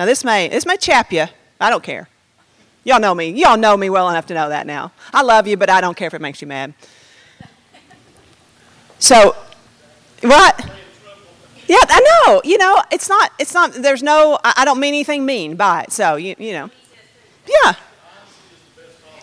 [0.00, 1.26] Now this may this may chap you.
[1.60, 2.08] I don't care.
[2.84, 3.28] Y'all know me.
[3.38, 4.92] Y'all know me well enough to know that now.
[5.12, 6.72] I love you, but I don't care if it makes you mad.
[8.98, 9.36] So,
[10.22, 10.70] what?
[11.68, 12.40] Yeah, I know.
[12.44, 13.32] You know, it's not.
[13.38, 13.74] It's not.
[13.74, 14.38] There's no.
[14.42, 15.92] I, don't mean anything mean by it.
[15.92, 16.70] So you you know.
[17.46, 17.74] Yeah.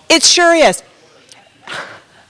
[0.10, 0.84] It sure is.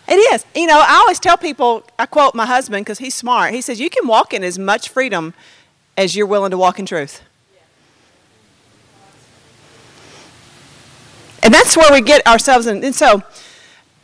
[0.08, 0.46] It is.
[0.56, 3.54] You know, I always tell people, I quote my husband because he's smart.
[3.54, 5.34] He says, You can walk in as much freedom
[5.98, 7.24] as you're willing to walk in truth.
[11.48, 12.84] And that's where we get ourselves in.
[12.84, 13.24] And so,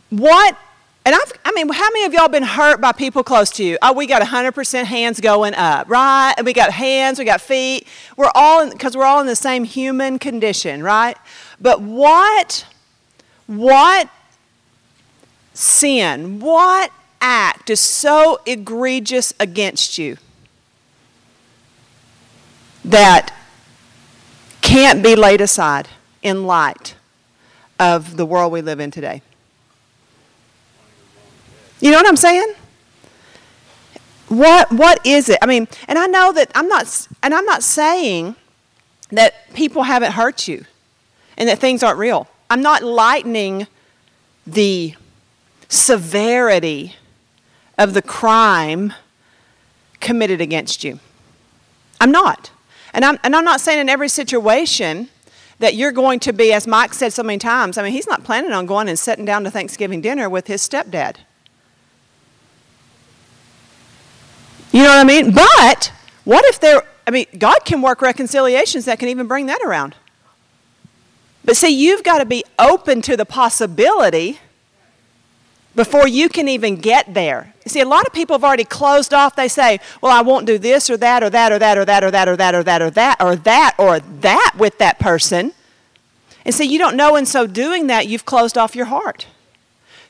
[0.08, 0.56] what,
[1.04, 3.76] and I've, I mean, how many of y'all been hurt by people close to you?
[3.82, 6.32] Oh, we got 100% hands going up, right?
[6.38, 7.86] And we got hands, we got feet.
[8.16, 11.18] We're all, because we're all in the same human condition, right?
[11.60, 12.64] But what,
[13.46, 14.08] what
[15.52, 20.16] sin, what act is so egregious against you
[22.86, 23.34] that
[24.62, 25.90] can't be laid aside
[26.22, 26.94] in light
[27.78, 29.22] of the world we live in today?
[31.80, 32.54] You know what I'm saying?
[34.28, 35.38] What what is it?
[35.42, 38.36] I mean, and I know that I'm not and I'm not saying
[39.10, 40.64] that people haven't hurt you
[41.36, 42.28] and that things aren't real.
[42.48, 43.66] I'm not lightening
[44.46, 44.94] the
[45.68, 46.94] severity
[47.78, 48.92] of the crime
[50.00, 51.00] committed against you.
[52.00, 52.50] I'm not.
[52.92, 55.08] And I'm, and I'm not saying in every situation
[55.58, 58.24] that you're going to be, as Mike said so many times, I mean, he's not
[58.24, 61.16] planning on going and sitting down to Thanksgiving dinner with his stepdad.
[64.72, 65.32] You know what I mean?
[65.32, 65.92] But
[66.24, 69.94] what if there, I mean, God can work reconciliations that can even bring that around.
[71.44, 74.40] But see, you've got to be open to the possibility
[75.74, 77.54] before you can even get there.
[77.66, 79.36] See, a lot of people have already closed off.
[79.36, 82.04] They say, well, I won't do this or that or that or that or that
[82.04, 85.52] or that or that or that or that or that or that with that person.
[86.44, 89.26] And see, you don't know in so doing that, you've closed off your heart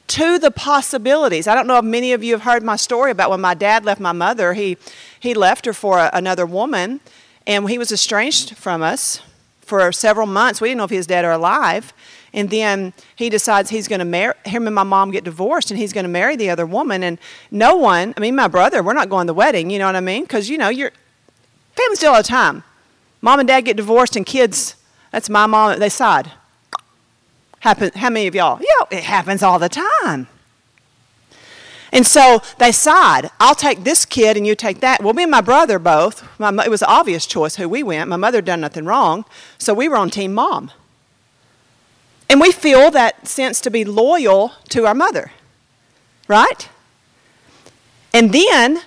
[0.06, 1.46] to the possibilities.
[1.46, 3.84] I don't know if many of you have heard my story about when my dad
[3.84, 4.52] left my mother.
[4.52, 4.76] He,
[5.18, 7.00] he left her for a, another woman,
[7.46, 9.22] and he was estranged from us
[9.62, 10.60] for several months.
[10.60, 11.94] We didn't know if he was dead or alive.
[12.34, 15.78] And then he decides he's going to marry, him and my mom get divorced, and
[15.78, 17.04] he's going to marry the other woman.
[17.04, 17.16] And
[17.52, 19.94] no one, I mean, my brother, we're not going to the wedding, you know what
[19.94, 20.24] I mean?
[20.24, 20.90] Because, you know, you're,
[21.76, 22.64] families do all the time.
[23.22, 24.74] Mom and dad get divorced, and kids,
[25.12, 26.32] that's my mom, they side.
[27.60, 28.60] Happen, how many of y'all?
[28.60, 30.26] Yeah, it happens all the time.
[31.92, 33.30] And so they side.
[33.38, 35.00] I'll take this kid and you take that.
[35.04, 38.10] Well, me and my brother both, my, it was an obvious choice who we went.
[38.10, 39.24] My mother done nothing wrong,
[39.56, 40.72] so we were on team mom.
[42.28, 45.30] And we feel that sense to be loyal to our mother,
[46.26, 46.68] right?
[48.12, 48.80] And then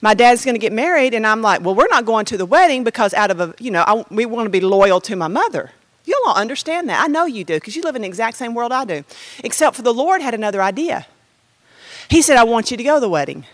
[0.00, 2.46] my dad's going to get married, and I'm like, well, we're not going to the
[2.46, 5.28] wedding because out of a, you know, I, we want to be loyal to my
[5.28, 5.72] mother.
[6.04, 7.02] You'll all understand that.
[7.02, 9.04] I know you do because you live in the exact same world I do.
[9.44, 11.06] Except for the Lord had another idea.
[12.08, 13.44] He said, I want you to go to the wedding.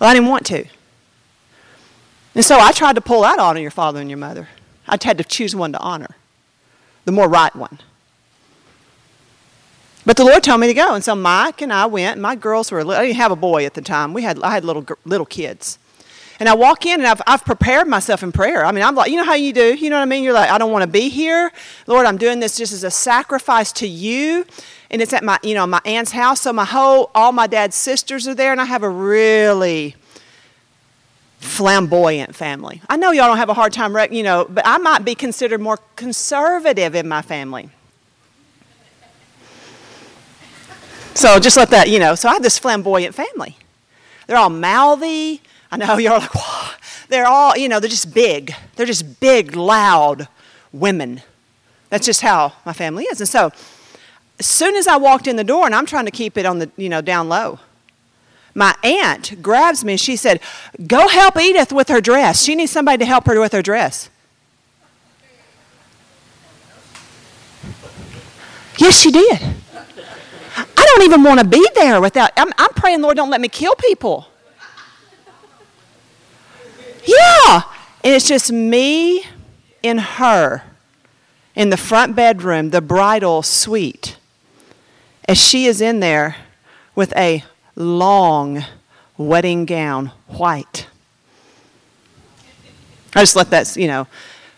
[0.00, 0.64] Well, I didn't want to.
[2.34, 4.48] And so I tried to pull out honor your father and your mother.
[4.88, 6.16] I had to choose one to honor
[7.04, 7.78] the more right one.
[10.06, 12.12] But the Lord told me to go, and so Mike and I went.
[12.12, 14.14] And my girls were I didn't have a boy at the time.
[14.14, 15.78] We had I had little little kids,
[16.38, 18.64] and I walk in and I've I've prepared myself in prayer.
[18.64, 19.74] I mean, I'm like, you know how you do.
[19.74, 20.24] You know what I mean?
[20.24, 21.52] You're like, I don't want to be here,
[21.86, 22.06] Lord.
[22.06, 24.46] I'm doing this just as a sacrifice to you,
[24.90, 26.40] and it's at my you know my aunt's house.
[26.40, 29.96] So my whole all my dad's sisters are there, and I have a really
[31.40, 32.82] flamboyant family.
[32.88, 35.60] I know y'all don't have a hard time, you know, but I might be considered
[35.60, 37.70] more conservative in my family.
[41.14, 42.14] So just let that, you know.
[42.14, 43.56] So I have this flamboyant family.
[44.26, 45.42] They're all mouthy.
[45.72, 46.74] I know you're like, Whoa.
[47.08, 48.54] they're all, you know, they're just big.
[48.76, 50.28] They're just big, loud
[50.72, 51.22] women.
[51.88, 53.20] That's just how my family is.
[53.20, 53.50] And so
[54.38, 56.58] as soon as I walked in the door, and I'm trying to keep it on
[56.58, 57.58] the, you know, down low
[58.54, 60.40] my aunt grabs me and she said,
[60.86, 62.42] Go help Edith with her dress.
[62.42, 64.10] She needs somebody to help her with her dress.
[68.78, 69.38] Yes, she did.
[70.56, 72.30] I don't even want to be there without.
[72.36, 74.26] I'm, I'm praying, Lord, don't let me kill people.
[77.04, 77.62] Yeah.
[78.02, 79.24] And it's just me
[79.84, 80.62] and her
[81.54, 84.16] in the front bedroom, the bridal suite,
[85.28, 86.36] as she is in there
[86.94, 87.44] with a
[87.74, 88.64] long
[89.16, 90.86] wedding gown, white.
[93.14, 94.06] I just let that, you know,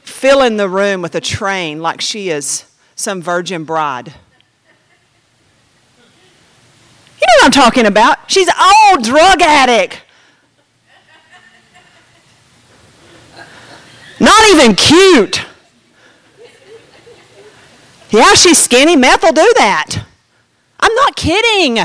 [0.03, 2.64] fill in the room with a train like she is
[2.94, 4.09] some virgin bride.
[7.20, 8.31] You know what I'm talking about?
[8.31, 10.03] She's old drug addict.
[14.20, 15.44] Not not even cute.
[18.11, 18.97] Yeah, she's skinny.
[18.97, 20.05] Meth will do that.
[20.81, 21.79] I'm not kidding.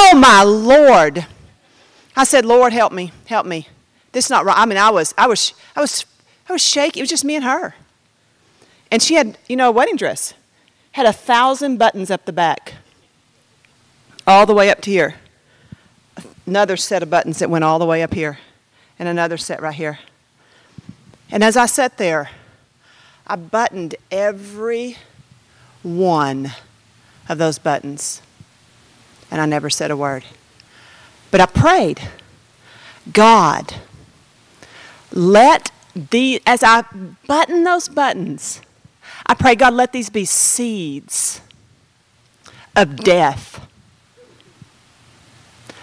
[0.00, 1.26] Oh, my Lord.
[2.14, 3.66] I said, Lord, help me, help me.
[4.12, 4.56] This is not right.
[4.56, 6.06] I mean, I was, I was, I was,
[6.48, 7.00] I was shaking.
[7.00, 7.74] It was just me and her.
[8.92, 10.34] And she had, you know, a wedding dress.
[10.92, 12.74] Had a thousand buttons up the back,
[14.26, 15.16] all the way up to here.
[16.46, 18.38] Another set of buttons that went all the way up here,
[18.98, 19.98] and another set right here.
[21.30, 22.30] And as I sat there,
[23.26, 24.96] I buttoned every
[25.82, 26.52] one
[27.28, 28.22] of those buttons,
[29.30, 30.24] and I never said a word.
[31.30, 32.00] But I prayed,
[33.12, 33.74] God,
[35.12, 36.84] let the, as I
[37.26, 38.60] button those buttons,
[39.26, 41.40] I pray, God, let these be seeds
[42.74, 43.66] of death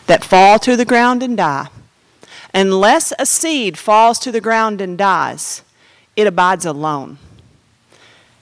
[0.08, 1.68] that fall to the ground and die.
[2.54, 5.62] Unless a seed falls to the ground and dies,
[6.16, 7.18] it abides alone.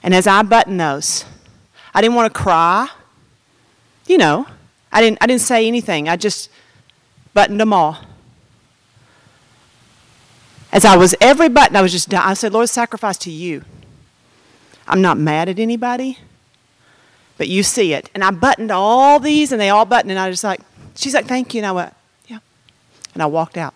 [0.02, 1.24] And as I button those,
[1.92, 2.88] I didn't want to cry.
[4.06, 4.46] You know,
[4.94, 6.08] I didn't, I didn't say anything.
[6.08, 6.48] I just
[7.34, 7.98] buttoned them all.
[10.72, 13.64] As I was every button, I was just, I said, Lord, sacrifice to you.
[14.86, 16.18] I'm not mad at anybody,
[17.36, 18.10] but you see it.
[18.14, 20.60] And I buttoned all these, and they all buttoned, and I was like,
[20.94, 21.58] she's like, thank you.
[21.58, 21.94] And I went,
[22.28, 22.38] yeah.
[23.14, 23.74] And I walked out.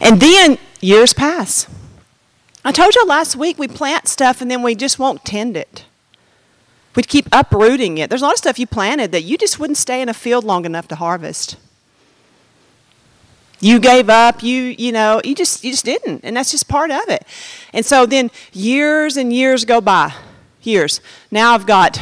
[0.00, 1.66] And then years pass.
[2.64, 5.84] I told you last week we plant stuff and then we just won't tend it.
[6.94, 8.08] We'd keep uprooting it.
[8.08, 10.44] There's a lot of stuff you planted that you just wouldn't stay in a field
[10.44, 11.56] long enough to harvest.
[13.60, 16.90] You gave up, you you know, you just you just didn't, and that's just part
[16.90, 17.26] of it.
[17.72, 20.12] And so then years and years go by.
[20.62, 21.00] Years.
[21.30, 22.00] Now I've got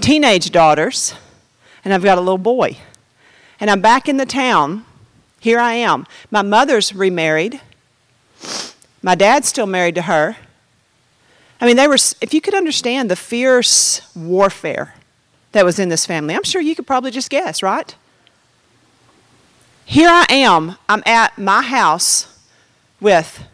[0.00, 1.14] teenage daughters
[1.84, 2.78] and I've got a little boy.
[3.60, 4.84] And I'm back in the town.
[5.40, 6.06] Here I am.
[6.30, 7.60] My mother's remarried.
[9.02, 10.36] My dad's still married to her.
[11.62, 14.96] I mean, they were, if you could understand the fierce warfare
[15.52, 17.94] that was in this family, I'm sure you could probably just guess, right?
[19.84, 20.76] Here I am.
[20.88, 22.36] I'm at my house
[23.00, 23.46] with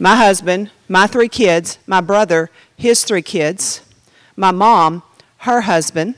[0.00, 3.82] my husband, my three kids, my brother, his three kids,
[4.34, 5.04] my mom,
[5.38, 6.16] her husband,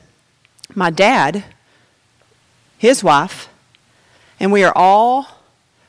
[0.73, 1.43] my dad,
[2.79, 3.47] his wife,
[4.39, 5.27] and we are all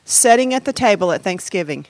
[0.05, 1.87] sitting at the table at Thanksgiving.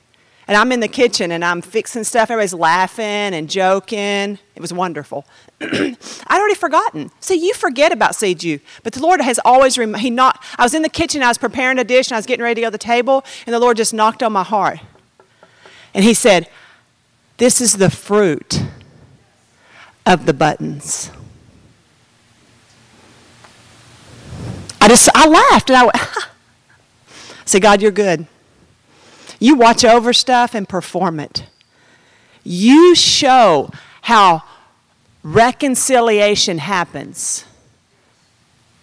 [0.47, 2.31] And I'm in the kitchen and I'm fixing stuff.
[2.31, 4.39] Everybody's laughing and joking.
[4.55, 5.25] It was wonderful.
[5.61, 5.97] I'd
[6.31, 7.11] already forgotten.
[7.19, 10.41] See, you forget about CG, but the Lord has always rem- He not.
[10.57, 11.21] I was in the kitchen.
[11.21, 13.25] I was preparing a dish and I was getting ready to go to the table,
[13.45, 14.79] and the Lord just knocked on my heart,
[15.93, 16.47] and He said,
[17.37, 18.61] "This is the fruit
[20.05, 21.11] of the buttons."
[24.79, 26.29] I just I laughed and I went, I
[27.43, 28.25] said, God, you're good.
[29.39, 31.45] You watch over stuff and perform it.
[32.43, 34.43] You show how
[35.23, 37.45] reconciliation happens.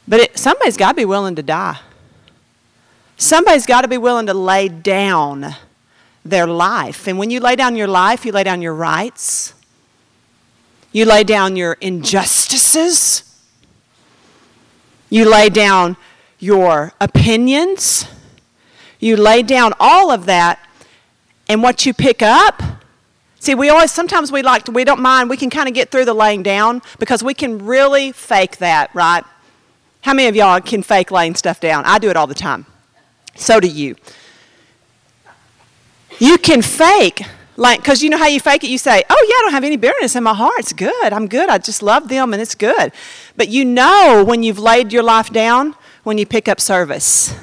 [0.07, 1.79] But it, somebody's got to be willing to die.
[3.17, 5.55] Somebody's got to be willing to lay down
[6.25, 7.07] their life.
[7.07, 9.55] And when you lay down your life, you lay down your rights,
[10.93, 13.31] you lay down your injustices.
[15.11, 15.97] You lay down
[16.41, 18.09] your opinions.
[19.05, 20.59] You lay down all of that.
[21.47, 22.63] And what you pick up,
[23.39, 25.91] see, we always, sometimes we like to, we don't mind, we can kind of get
[25.91, 29.23] through the laying down because we can really fake that, right?
[30.01, 31.85] How many of y'all can fake laying stuff down?
[31.85, 32.65] I do it all the time.
[33.37, 33.95] So do you.
[36.19, 37.21] You can fake
[37.57, 38.71] like, because you know how you fake it?
[38.71, 40.55] You say, oh, yeah, I don't have any bitterness in my heart.
[40.59, 41.13] It's good.
[41.13, 41.51] I'm good.
[41.51, 42.91] I just love them and it's good.
[43.37, 47.35] But you know when you've laid your life down when you pick up service.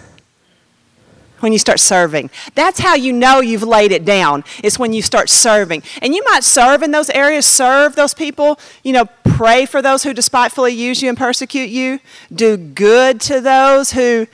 [1.42, 2.30] When you start serving.
[2.56, 4.44] That's how you know you've laid it down.
[4.64, 5.84] It's when you start serving.
[6.02, 10.04] And you might serve in those areas, serve those people, you know, pray for those
[10.04, 12.00] who despitefully use you and persecute you,
[12.34, 14.28] do good to those who,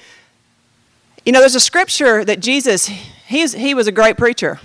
[1.26, 2.88] you know, there's a scripture that Jesus,
[3.26, 4.60] he's, he was a great preacher.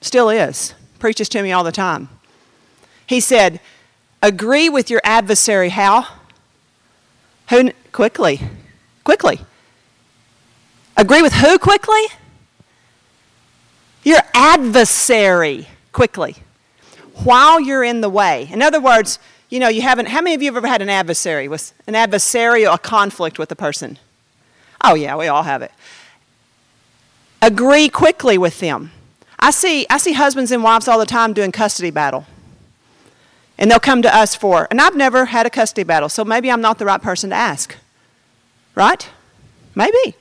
[0.00, 0.74] Still is.
[0.98, 2.08] Preaches to me all the time.
[3.06, 3.60] He said,
[4.22, 5.70] Agree with your adversary.
[5.70, 6.06] How?
[7.48, 7.70] Who?
[7.90, 8.40] Quickly.
[9.02, 9.40] Quickly.
[11.00, 12.02] Agree with who quickly?
[14.04, 16.36] Your adversary quickly.
[17.24, 18.50] While you're in the way.
[18.52, 20.90] In other words, you know, you haven't, how many of you have ever had an
[20.90, 21.48] adversary?
[21.48, 23.98] With an adversarial, a conflict with a person?
[24.84, 25.72] Oh, yeah, we all have it.
[27.40, 28.92] Agree quickly with them.
[29.38, 32.26] I see, I see husbands and wives all the time doing custody battle.
[33.56, 36.50] And they'll come to us for, and I've never had a custody battle, so maybe
[36.50, 37.74] I'm not the right person to ask.
[38.74, 39.08] Right?
[39.74, 40.14] Maybe.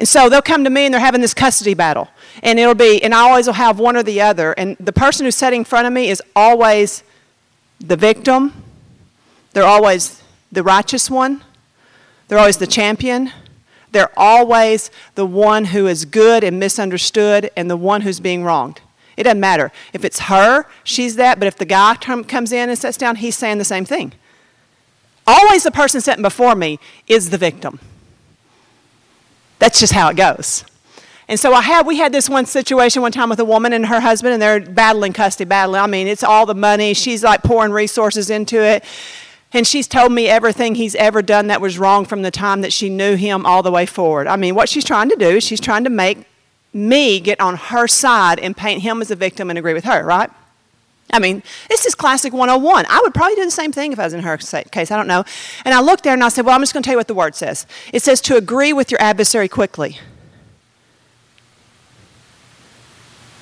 [0.00, 2.08] And so they'll come to me and they're having this custody battle.
[2.42, 4.52] And it'll be, and I always will have one or the other.
[4.52, 7.04] And the person who's sitting in front of me is always
[7.78, 8.64] the victim.
[9.52, 11.44] They're always the righteous one.
[12.28, 13.30] They're always the champion.
[13.92, 18.80] They're always the one who is good and misunderstood and the one who's being wronged.
[19.18, 19.70] It doesn't matter.
[19.92, 21.38] If it's her, she's that.
[21.38, 24.14] But if the guy comes in and sits down, he's saying the same thing.
[25.26, 27.80] Always the person sitting before me is the victim.
[29.60, 30.64] That's just how it goes.
[31.28, 33.86] And so I had, we had this one situation one time with a woman and
[33.86, 35.80] her husband, and they're battling custody, battling.
[35.80, 36.92] I mean, it's all the money.
[36.92, 38.84] She's like pouring resources into it.
[39.52, 42.72] And she's told me everything he's ever done that was wrong from the time that
[42.72, 44.26] she knew him all the way forward.
[44.26, 46.26] I mean, what she's trying to do is she's trying to make
[46.72, 50.04] me get on her side and paint him as a victim and agree with her,
[50.04, 50.30] right?
[51.12, 52.86] I mean, this is classic 101.
[52.88, 54.90] I would probably do the same thing if I was in her case.
[54.90, 55.24] I don't know.
[55.64, 57.08] And I looked there and I said, Well, I'm just going to tell you what
[57.08, 57.66] the word says.
[57.92, 59.98] It says to agree with your adversary quickly.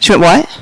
[0.01, 0.61] She went, What?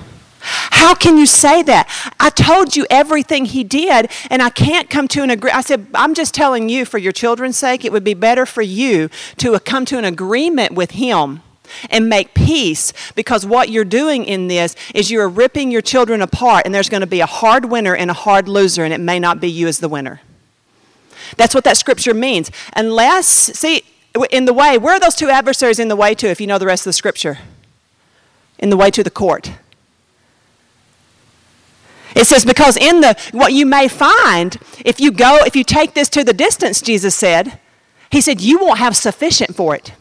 [0.49, 1.89] How can you say that?
[2.21, 5.59] I told you everything he did, and I can't come to an agreement.
[5.59, 8.63] I said, I'm just telling you for your children's sake, it would be better for
[8.63, 11.43] you to come to an agreement with him
[11.91, 16.65] and make peace because what you're doing in this is you're ripping your children apart,
[16.65, 19.19] and there's going to be a hard winner and a hard loser, and it may
[19.19, 20.21] not be you as the winner.
[21.37, 22.51] That's what that scripture means.
[22.75, 23.83] Unless, see,
[24.31, 26.59] in the way, where are those two adversaries in the way to if you know
[26.59, 27.39] the rest of the scripture?
[28.59, 29.53] In the way to the court.
[32.15, 35.93] It says, because in the, what you may find, if you go, if you take
[35.93, 37.61] this to the distance, Jesus said,
[38.11, 39.93] He said, you won't have sufficient for it.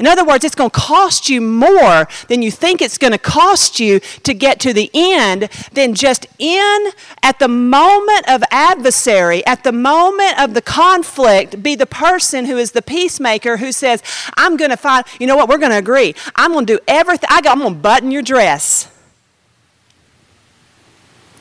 [0.00, 3.18] In other words, it's going to cost you more than you think it's going to
[3.18, 6.90] cost you to get to the end than just in
[7.22, 12.56] at the moment of adversary, at the moment of the conflict, be the person who
[12.56, 14.02] is the peacemaker who says,
[14.36, 16.14] I'm going to find, you know what, we're going to agree.
[16.34, 17.28] I'm going to do everything.
[17.30, 18.90] I am going to button your dress.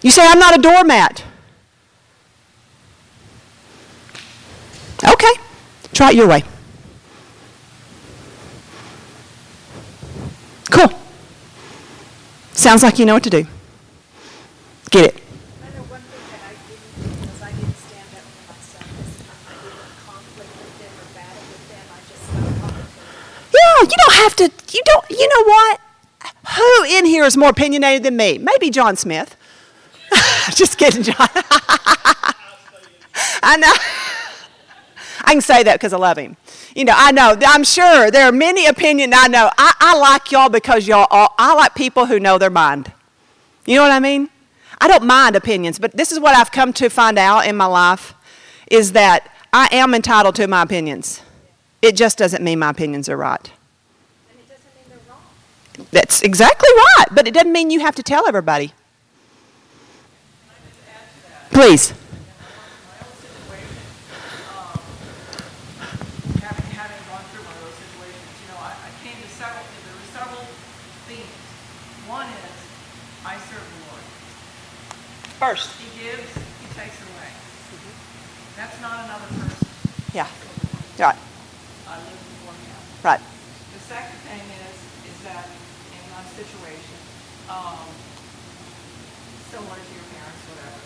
[0.02, 1.24] You say, I'm not a doormat.
[5.06, 5.34] Okay,
[5.94, 6.44] try it your way.
[10.74, 10.90] Cool.
[12.54, 13.46] Sounds like you know what to do.
[14.90, 15.24] Get it.
[23.54, 25.80] Yeah, you don't have to, you don't, you know what?
[26.58, 28.40] Who in here is more opinionated than me?
[28.40, 29.36] Maybe John Smith.
[30.56, 31.16] Just kidding, John.
[33.44, 33.72] I know.
[35.24, 36.36] I can say that because I love him.
[36.76, 37.38] You know, I know.
[37.46, 39.14] I'm sure there are many opinions.
[39.16, 39.50] I know.
[39.58, 41.08] I, I like y'all because y'all.
[41.12, 42.92] All, I like people who know their mind.
[43.66, 44.30] You know what I mean?
[44.82, 47.68] I don't mind opinions, but this is what I've come to find out in my
[47.68, 48.16] life
[48.70, 51.22] is that I am entitled to my opinions.
[51.82, 53.52] It just doesn't mean my opinions are right.
[54.30, 55.88] And it doesn't mean they're wrong.
[55.92, 58.74] That's exactly right, but it doesn't mean you have to tell everybody.
[61.52, 61.94] Please.
[75.44, 75.76] First.
[75.76, 77.28] He gives, he takes away.
[77.28, 78.56] Mm-hmm.
[78.56, 79.68] That's not another person.
[80.16, 80.32] Yeah.
[80.96, 81.20] Right.
[81.84, 82.80] I live before him.
[83.04, 83.20] Right.
[83.20, 86.96] The second thing is, is that in my situation,
[87.52, 87.92] um,
[89.52, 90.80] similar to your parents, whatever,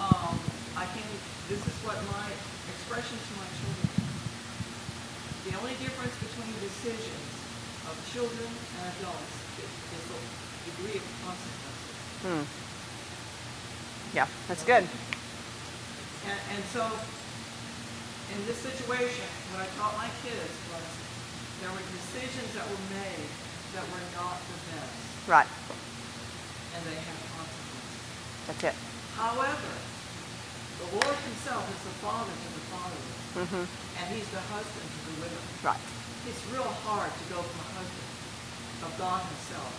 [0.00, 0.40] um,
[0.80, 1.04] I can,
[1.52, 2.32] this is what my
[2.72, 3.92] expression to my children.
[5.52, 7.28] The only difference between decisions
[7.84, 9.68] of children and adults is,
[10.00, 10.16] the
[10.72, 11.92] degree of consequences.
[12.24, 12.67] Hmm.
[14.18, 14.82] Yeah, that's good.
[14.82, 16.82] And, and so,
[18.34, 20.82] in this situation, what I taught my kids was
[21.62, 23.30] there were decisions that were made
[23.78, 24.98] that were not the best.
[25.30, 25.46] Right.
[25.46, 27.94] And they have consequences.
[28.50, 28.76] That's it.
[29.14, 29.70] However,
[30.82, 33.22] the Lord himself is the father to the fatherless.
[33.38, 33.70] Mm-hmm.
[33.70, 35.42] And he's the husband to the widow.
[35.62, 35.82] Right.
[36.26, 38.10] It's real hard to go from a husband
[38.82, 39.70] of God himself.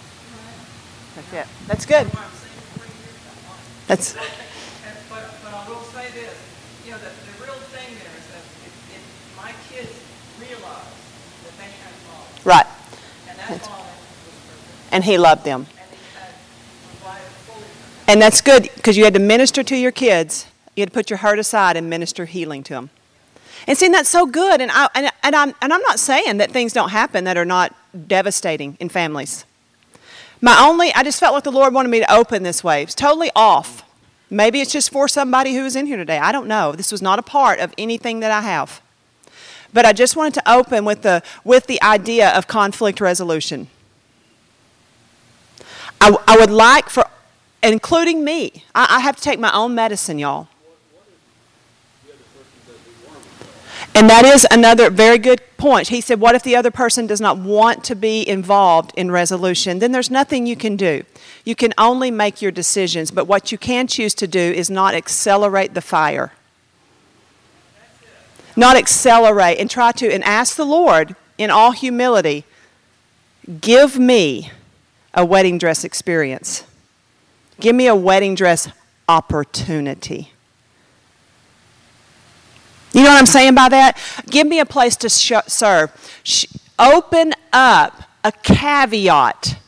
[1.19, 1.48] That's it.
[1.67, 2.08] That's good.
[3.89, 4.13] That's.
[4.13, 4.22] But,
[5.43, 6.34] but I will say this,
[6.86, 9.89] you know, the, the real thing there is that if, if my kids
[10.39, 10.93] realize
[11.43, 12.65] that they had fathers, Right.
[13.27, 13.69] and that That's-
[14.91, 15.65] And he loved them.
[15.65, 16.29] and he had
[17.00, 18.05] provided fully for them.
[18.08, 20.46] And that's good because you had to minister to your kids.
[20.75, 22.91] You had to put your hurt aside and minister healing to them.
[23.67, 24.62] And see, that's so good.
[24.62, 27.43] And, I, and, and, I'm, and I'm not saying that things don't happen that are
[27.46, 27.75] not
[28.08, 29.46] devastating in families.
[30.41, 32.84] My only, I just felt like the Lord wanted me to open this way.
[32.84, 33.84] It's totally off.
[34.29, 36.17] Maybe it's just for somebody who is in here today.
[36.17, 36.72] I don't know.
[36.72, 38.81] This was not a part of anything that I have.
[39.74, 43.67] But I just wanted to open with the, with the idea of conflict resolution.
[46.00, 47.05] I, I would like for,
[47.62, 50.48] including me, I, I have to take my own medicine, y'all.
[53.96, 55.89] And that is another very good point.
[55.89, 59.79] He said, What if the other person does not want to be involved in resolution?
[59.79, 61.03] Then there's nothing you can do.
[61.43, 64.93] You can only make your decisions, but what you can choose to do is not
[64.93, 66.31] accelerate the fire.
[68.55, 72.46] Not accelerate and try to, and ask the Lord in all humility,
[73.62, 74.51] give me
[75.13, 76.63] a wedding dress experience.
[77.60, 78.69] Give me a wedding dress
[79.08, 80.34] opportunity.
[82.93, 83.98] You know what I'm saying by that?
[84.29, 85.91] Give me a place to sh- serve.
[86.24, 86.46] Sh-
[86.77, 89.60] open up a caveat.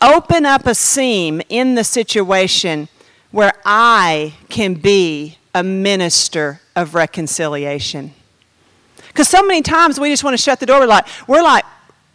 [0.00, 2.88] Open up a seam in the situation
[3.30, 8.12] where I can be a minister of reconciliation.
[9.08, 10.80] Because so many times we just want to shut the door.
[10.80, 11.64] We're like, we're like,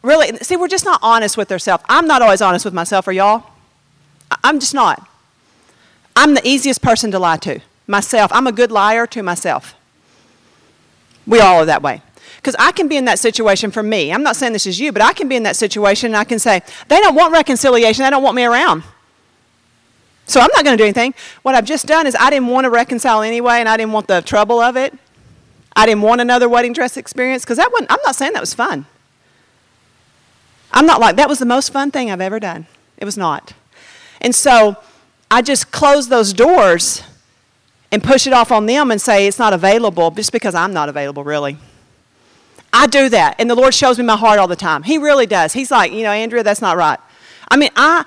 [0.03, 1.83] really, see, we're just not honest with ourselves.
[1.89, 3.45] I'm not always honest with myself, are y'all?
[4.43, 5.07] I'm just not.
[6.15, 8.31] I'm the easiest person to lie to myself.
[8.33, 9.75] I'm a good liar to myself.
[11.29, 12.01] We all are that way.
[12.37, 14.11] Because I can be in that situation for me.
[14.11, 16.23] I'm not saying this is you, but I can be in that situation and I
[16.23, 18.83] can say, they don't want reconciliation, they don't want me around.
[20.25, 21.13] So I'm not going to do anything.
[21.41, 24.07] What I've just done is I didn't want to reconcile anyway, and I didn't want
[24.07, 24.93] the trouble of it.
[25.75, 28.53] I didn't want another wedding dress experience because that wasn't, I'm not saying that was
[28.53, 28.85] fun.
[30.71, 32.67] I'm not like, that was the most fun thing I've ever done.
[32.97, 33.53] It was not.
[34.21, 34.77] And so
[35.31, 37.03] I just closed those doors
[37.91, 40.89] and push it off on them and say it's not available just because I'm not
[40.89, 41.57] available, really.
[42.71, 44.83] I do that, and the Lord shows me my heart all the time.
[44.83, 45.53] He really does.
[45.53, 46.99] He's like, you know, Andrea, that's not right.
[47.49, 48.05] I mean, I,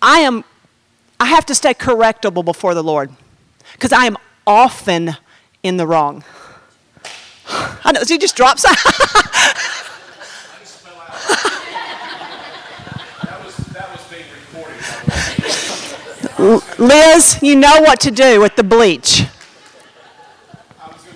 [0.00, 0.44] I am,
[1.18, 3.10] I have to stay correctable before the Lord
[3.72, 4.16] because I am
[4.46, 5.16] often
[5.62, 6.22] in the wrong.
[7.48, 8.02] I know.
[8.02, 8.64] So he just drops.
[16.38, 19.24] Liz, you know what to do with the bleach.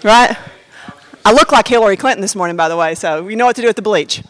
[0.02, 0.36] Right?
[1.24, 3.62] I look like Hillary Clinton this morning, by the way, so you know what to
[3.62, 4.22] do with the bleach.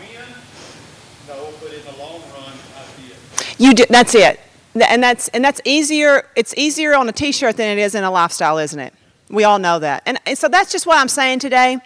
[1.27, 3.59] No, but in the long run, I did.
[3.59, 4.39] You do, that's it.
[4.87, 8.11] And that's and that's easier it's easier on a t-shirt than it is in a
[8.11, 8.93] lifestyle, isn't it?
[9.29, 10.03] We all know that.
[10.05, 11.79] And, and so that's just what I'm saying today.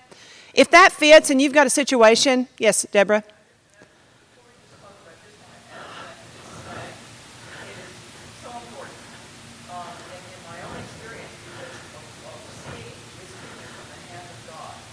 [0.54, 3.24] If that fits and you've got a situation, yes, Deborah.
[8.44, 8.98] so important.
[9.72, 14.28] Um, and in my own experience, because of, of seeing this picture from the hand
[14.28, 14.74] of God,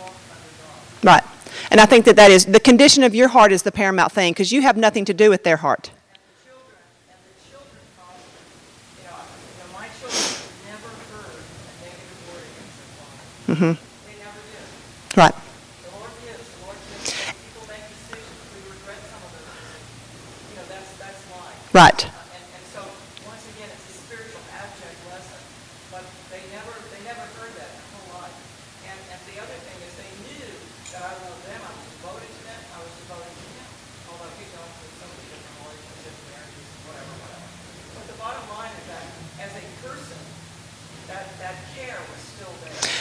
[0.00, 1.22] walked under God.
[1.22, 1.24] Right.
[1.70, 4.32] And I think that that is the condition of your heart is the paramount thing
[4.32, 5.90] because you have nothing to do with their heart.
[13.46, 15.20] Mm-hmm.
[15.20, 15.34] Right.
[21.72, 22.15] Right.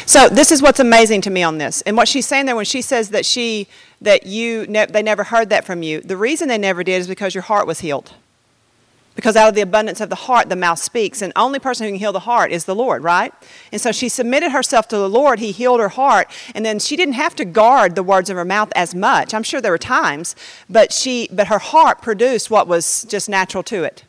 [0.07, 2.65] So this is what's amazing to me on this, and what she's saying there when
[2.65, 3.67] she says that she
[4.01, 6.01] that you ne- they never heard that from you.
[6.01, 8.13] The reason they never did is because your heart was healed.
[9.15, 11.91] Because out of the abundance of the heart, the mouth speaks, and only person who
[11.91, 13.33] can heal the heart is the Lord, right?
[13.71, 15.39] And so she submitted herself to the Lord.
[15.39, 18.45] He healed her heart, and then she didn't have to guard the words of her
[18.45, 19.33] mouth as much.
[19.33, 20.35] I'm sure there were times,
[20.69, 24.03] but she but her heart produced what was just natural to it.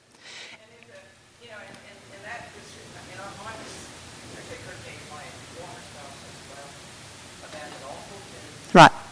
[8.76, 9.06] Can.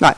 [0.00, 0.16] Right.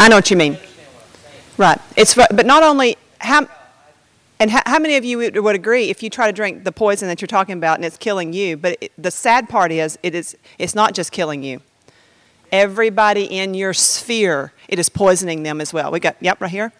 [0.00, 0.52] I know what you mean.
[0.52, 1.42] You understand what I'm saying?
[1.58, 1.80] Right.
[1.96, 3.48] It's but not only how
[4.38, 6.70] and how, how many of you would, would agree if you try to drink the
[6.70, 8.56] poison that you're talking about and it's killing you?
[8.56, 11.60] But it, the sad part is it is it's not just killing you.
[12.52, 15.90] Everybody in your sphere, it is poisoning them as well.
[15.90, 16.72] We got yep right here.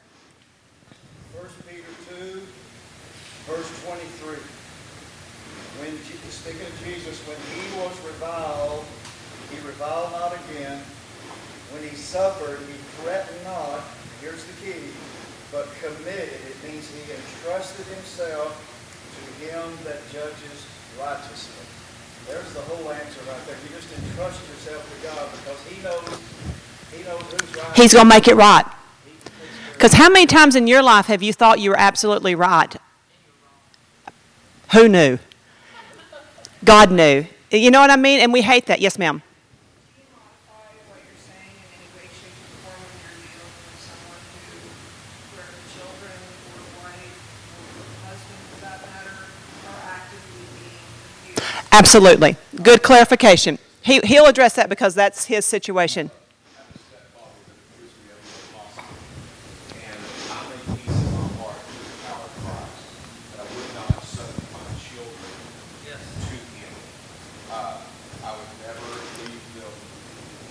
[1.34, 2.40] First Peter two,
[3.46, 4.38] verse twenty-three.
[5.80, 8.84] When, Je- speaking of Jesus, when he was reviled,
[9.50, 10.80] he reviled not again.
[11.70, 13.84] When he suffered, he threatened not,
[14.20, 14.80] here's the key,
[15.52, 20.66] but committed, it means he entrusted himself to him that judges
[20.98, 21.64] righteously.
[22.26, 23.56] There's the whole answer right there.
[23.64, 26.20] You just entrust yourself to God because he knows,
[26.92, 27.76] he knows who's right.
[27.76, 28.64] He's going to make it right.
[29.04, 31.70] He takes care of Because how many times in your life have you thought you
[31.70, 32.76] were absolutely right?
[34.72, 35.18] Who knew?
[36.64, 37.24] God knew.
[37.50, 38.20] You know what I mean?
[38.20, 38.80] And we hate that.
[38.82, 39.22] Yes, ma'am.
[39.96, 43.56] Do you modify what you're saying in any way, shape, or form when you're dealing
[43.64, 44.68] with someone who,
[45.32, 46.12] where the children
[46.52, 47.16] or wife
[47.80, 49.16] or husband, for that matter,
[49.64, 50.84] are actively being
[51.24, 51.57] abused?
[51.72, 52.36] Absolutely.
[52.62, 53.58] Good clarification.
[53.82, 56.10] He, he'll address that because that's his situation.
[56.10, 58.96] Never, never, not even appears to be able to possible.
[59.78, 62.80] And I make peace in my heart through the power of Christ,
[63.32, 65.32] that I would not subject my children
[65.86, 66.02] Yes.
[66.28, 66.72] to him.
[67.52, 67.80] Uh,
[68.24, 68.88] I would never
[69.24, 69.72] leave them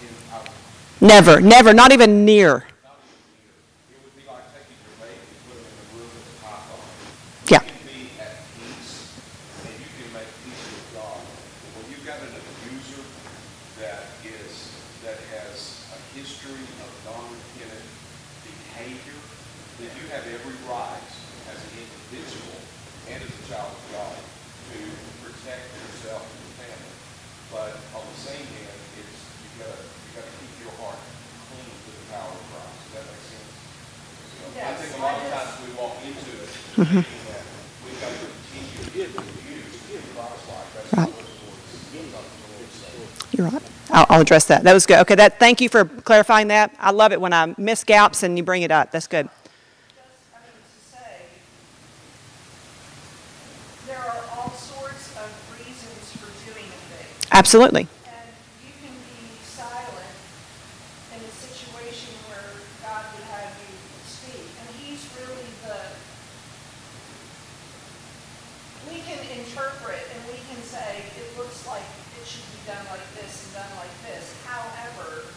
[0.02, 0.54] in, I would
[1.02, 2.64] Never, never, not even near.
[2.84, 3.54] not even near.
[3.94, 6.36] It would be like taking your baby and putting them in a room with a
[6.42, 6.82] python.
[7.54, 7.62] Yeah.
[7.62, 9.14] You can be at peace
[9.62, 11.22] and you can make peace with God.
[11.22, 13.04] But when you've got an abuser
[13.78, 14.74] that is,
[15.06, 17.88] that has a history of non-repentant
[18.42, 19.22] behavior,
[19.78, 21.08] then you have every right
[21.54, 22.58] as an individual
[23.14, 24.78] and as a child of God to
[25.22, 26.94] protect yourself and your family.
[27.54, 31.00] But on the same hand, it's, you gotta, you gotta keep your heart
[31.48, 32.76] clean to the power of Christ.
[32.76, 33.54] Does that make sense?
[33.54, 37.24] You know, I Yes, think a lot of I times we walk into it thinking
[37.32, 37.44] that
[37.86, 40.68] we've got to continue to use to be Christ-like.
[40.76, 43.08] That's not what the Lord is, that's not what the Lord is saying.
[43.38, 43.64] You're right.
[44.18, 44.64] I'll, address that.
[44.64, 45.00] That was good.
[45.00, 46.74] Okay, that, thank you for clarifying that.
[46.80, 48.92] I love it when I miss gaps and you bring it up.
[48.92, 49.30] That's good.
[49.30, 51.22] Just, I mean, to say,
[53.86, 57.08] there are all sorts of reasons for doing a thing.
[57.32, 57.82] Absolutely.
[57.82, 57.90] And
[58.66, 60.18] you can be silent
[61.14, 63.78] in a situation where God would have you
[64.10, 64.42] speak.
[64.42, 65.78] And he's really the,
[68.90, 71.86] we can interpret and we can say, it looks like
[72.18, 74.34] it should be done like this and done like this.
[74.46, 75.30] However,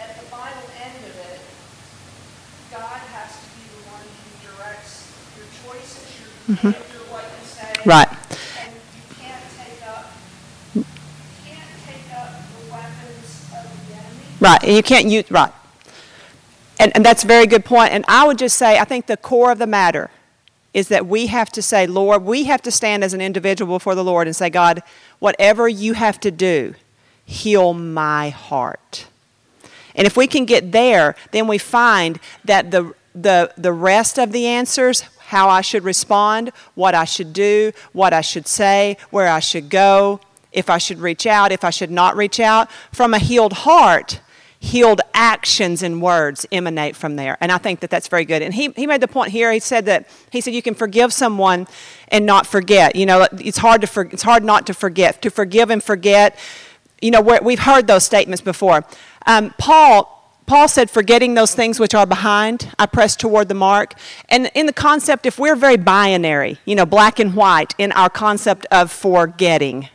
[0.00, 1.40] at the final end of it,
[2.70, 7.72] God has to be the one who directs your choices, your behavior, what you say.
[7.84, 8.08] Right.
[8.08, 10.12] And you can't take up,
[10.74, 10.84] you
[11.44, 14.30] can't take up the weapons of the enemy.
[14.62, 14.72] Right.
[14.72, 15.52] You can't use, right.
[16.78, 17.92] And, and that's a very good point.
[17.92, 20.10] And I would just say, I think the core of the matter
[20.74, 23.94] is that we have to say, Lord, we have to stand as an individual before
[23.94, 24.82] the Lord and say, God,
[25.18, 26.74] whatever you have to do,
[27.24, 29.06] heal my heart.
[29.94, 34.32] And if we can get there, then we find that the, the, the rest of
[34.32, 39.28] the answers how I should respond, what I should do, what I should say, where
[39.28, 40.20] I should go,
[40.52, 42.70] if I should reach out, if I should not reach out.
[42.92, 44.20] From a healed heart,
[44.62, 47.36] healed actions and words emanate from there.
[47.40, 48.42] And I think that that's very good.
[48.42, 51.12] And he, he made the point here, he said that, he said you can forgive
[51.12, 51.66] someone
[52.08, 52.94] and not forget.
[52.94, 55.20] You know, it's hard, to for, it's hard not to forget.
[55.22, 56.38] To forgive and forget,
[57.00, 58.84] you know, we've heard those statements before.
[59.26, 63.94] Um, Paul, Paul said, forgetting those things which are behind, I press toward the mark.
[64.28, 68.08] And in the concept, if we're very binary, you know, black and white in our
[68.08, 69.88] concept of forgetting,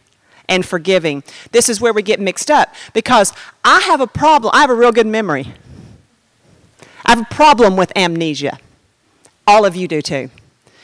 [0.50, 1.24] and forgiving.
[1.52, 3.34] This is where we get mixed up because
[3.64, 4.52] I have a problem.
[4.54, 5.54] I have a real good memory.
[7.06, 8.60] I have a problem with amnesia.
[9.46, 10.30] All of you do too.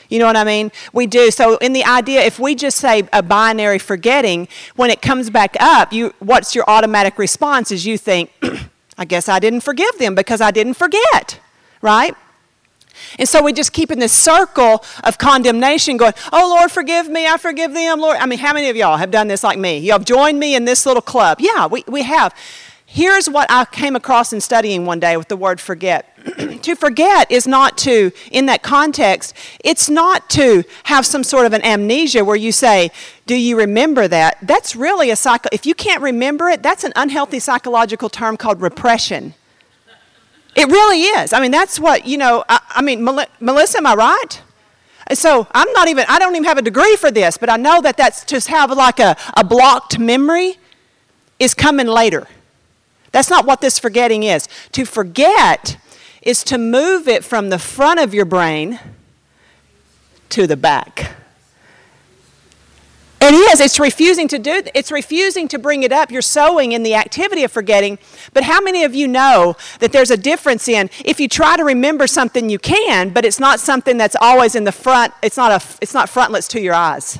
[0.08, 0.70] You know what I mean?
[0.92, 1.30] We do.
[1.30, 5.56] So, in the idea, if we just say a binary forgetting, when it comes back
[5.60, 7.70] up, you, what's your automatic response?
[7.70, 8.30] Is you think,
[8.98, 11.40] I guess I didn't forgive them because I didn't forget,
[11.82, 12.14] right?
[13.18, 17.26] And so we just keep in this circle of condemnation going, oh, Lord, forgive me.
[17.26, 18.00] I forgive them.
[18.00, 18.16] Lord.
[18.18, 19.78] I mean, how many of y'all have done this like me?
[19.78, 21.38] You have joined me in this little club.
[21.40, 22.34] Yeah, we, we have.
[22.86, 26.16] Here's what I came across in studying one day with the word forget.
[26.62, 31.52] to forget is not to, in that context, it's not to have some sort of
[31.52, 32.92] an amnesia where you say,
[33.26, 34.38] Do you remember that?
[34.42, 35.48] That's really a psycho.
[35.50, 39.34] If you can't remember it, that's an unhealthy psychological term called repression.
[40.56, 41.32] It really is.
[41.32, 44.42] I mean, that's what, you know, I, I mean, Melissa, am I right?
[45.12, 47.80] So I'm not even, I don't even have a degree for this, but I know
[47.82, 50.58] that that's just have like a, a blocked memory
[51.38, 52.26] is coming later.
[53.12, 54.48] That's not what this forgetting is.
[54.72, 55.76] To forget
[56.22, 58.80] is to move it from the front of your brain
[60.30, 61.16] to the back.
[63.26, 63.58] It is.
[63.58, 64.62] It's refusing to do.
[64.74, 66.10] It's refusing to bring it up.
[66.10, 67.98] You're sowing in the activity of forgetting.
[68.34, 71.64] But how many of you know that there's a difference in if you try to
[71.64, 75.14] remember something, you can, but it's not something that's always in the front.
[75.22, 75.66] It's not a.
[75.80, 77.18] It's not frontlets to your eyes.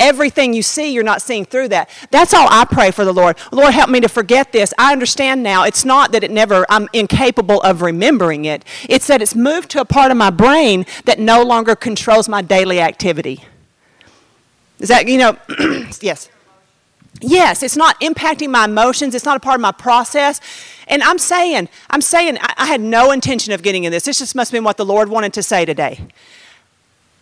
[0.00, 1.90] Everything you see, you're not seeing through that.
[2.10, 3.38] That's all I pray for the Lord.
[3.52, 4.74] Lord, help me to forget this.
[4.78, 5.62] I understand now.
[5.62, 6.66] It's not that it never.
[6.68, 8.64] I'm incapable of remembering it.
[8.88, 12.42] It's that it's moved to a part of my brain that no longer controls my
[12.42, 13.44] daily activity.
[14.80, 15.36] Is that, you know,
[16.00, 16.28] yes.
[17.20, 19.14] Yes, it's not impacting my emotions.
[19.14, 20.40] It's not a part of my process.
[20.88, 24.04] And I'm saying, I'm saying, I, I had no intention of getting in this.
[24.04, 26.00] This just must have been what the Lord wanted to say today.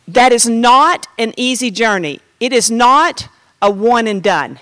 [0.06, 2.20] That is not an easy journey.
[2.38, 3.28] It is not
[3.60, 4.60] a one and done.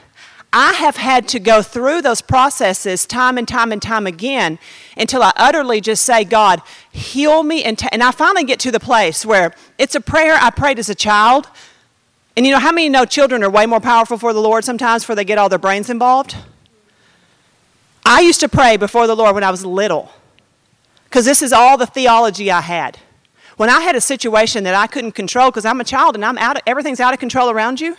[0.52, 4.58] I have had to go through those processes time and time and time again
[4.96, 7.62] until I utterly just say, God, heal me.
[7.62, 7.88] And, t-.
[7.92, 10.94] and I finally get to the place where it's a prayer I prayed as a
[10.94, 11.48] child
[12.36, 15.02] and you know how many know children are way more powerful for the Lord sometimes
[15.02, 16.36] before they get all their brains involved?
[18.04, 20.12] I used to pray before the Lord when I was little
[21.04, 22.98] because this is all the theology I had.
[23.56, 26.36] When I had a situation that I couldn't control because I'm a child and I'm
[26.36, 27.96] out of, everything's out of control around you,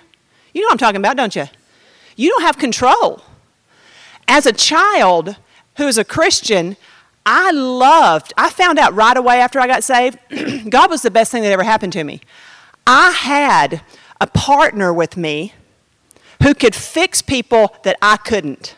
[0.54, 1.46] you know what I'm talking about, don't you?
[2.16, 3.22] You don't have control.
[4.28, 5.36] As a child
[5.78, 6.78] who is a Christian,
[7.26, 10.20] I loved, I found out right away after I got saved,
[10.70, 12.22] God was the best thing that ever happened to me.
[12.86, 13.82] I had
[14.20, 15.54] a partner with me
[16.42, 18.76] who could fix people that I couldn't.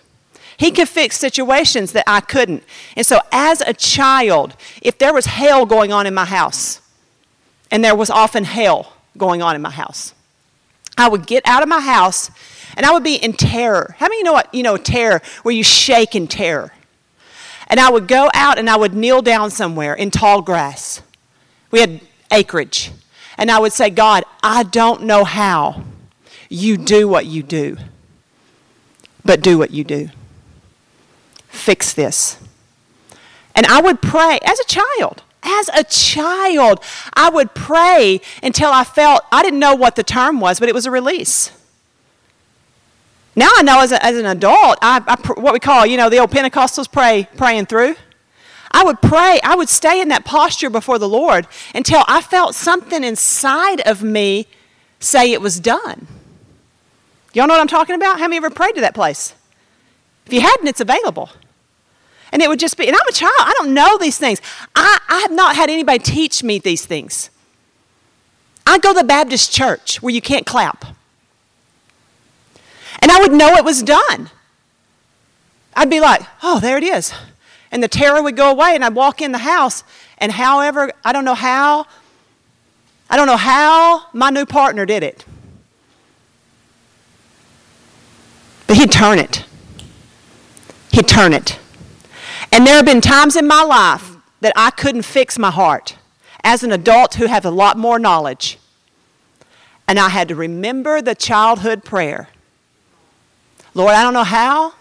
[0.58, 2.64] He could fix situations that I couldn't.
[2.96, 6.82] And so, as a child, if there was hell going on in my house,
[7.72, 10.14] and there was often hell going on in my house,
[10.98, 12.30] I would get out of my house
[12.76, 13.96] and I would be in terror.
[14.00, 16.74] How many you know what, you know, terror, where you shake in terror?
[17.68, 21.02] And I would go out and I would kneel down somewhere in tall grass.
[21.72, 22.92] We had acreage.
[23.40, 25.84] And I would say, God, I don't know how
[26.50, 27.78] you do what you do,
[29.24, 30.10] but do what you do.
[31.48, 32.38] Fix this.
[33.56, 35.24] And I would pray as a child.
[35.42, 40.42] As a child, I would pray until I felt, I didn't know what the term
[40.42, 41.52] was, but it was a release.
[43.38, 46.10] Now I know as, a, as an adult, I, I, what we call, you know,
[46.10, 47.96] the old Pentecostals pray, praying through.
[48.72, 52.56] I would pray, I would stay in that posture before the Lord until I felt
[52.56, 54.48] something inside of me
[55.00, 56.08] say it was done.
[57.34, 58.20] Y'all know what I'm talking about?
[58.20, 59.34] How many ever prayed to that place?
[60.26, 61.30] If you hadn't, it's available.
[62.32, 64.40] And it would just be, and I'm a child, I don't know these things.
[64.76, 67.32] I, I have not had anybody teach me these things.
[68.68, 70.86] I go to the Baptist church where you can't clap.
[73.02, 74.30] And I would know it was done.
[75.76, 77.14] I'd be like, oh, there it is
[77.72, 79.84] and the terror would go away, and I'd walk in the house,
[80.18, 81.86] and however, I don't know how,
[83.10, 85.26] I don't know how my new partner did it.
[88.68, 89.46] But he'd turn it.
[90.92, 91.60] He'd turn it.
[92.52, 95.96] And there have been times in my life that I couldn't fix my heart.
[96.44, 98.58] as an adult who have a lot more knowledge.
[99.88, 102.30] And I had to remember the childhood prayer
[103.76, 104.74] Lord, I don't know how.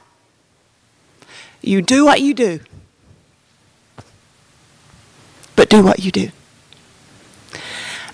[1.60, 2.60] You do what you do,
[5.58, 6.30] but do what you do.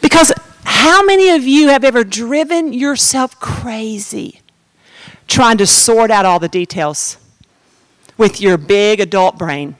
[0.00, 0.32] Because
[0.64, 4.40] how many of you have ever driven yourself crazy
[5.28, 7.18] trying to sort out all the details
[8.16, 9.76] with your big adult brain?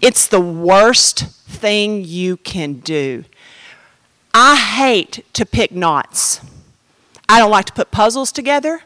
[0.00, 3.24] It's the worst thing you can do.
[4.32, 6.40] I hate to pick knots.
[7.28, 8.82] I don't like to put puzzles together.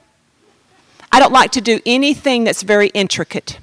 [1.13, 3.59] I don't like to do anything that's very intricate.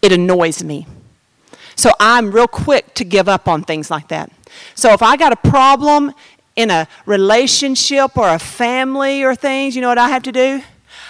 [0.00, 0.86] It annoys me.
[1.76, 4.30] So I'm real quick to give up on things like that.
[4.74, 6.12] So if I got a problem
[6.56, 10.62] in a relationship or a family or things, you know what I have to do?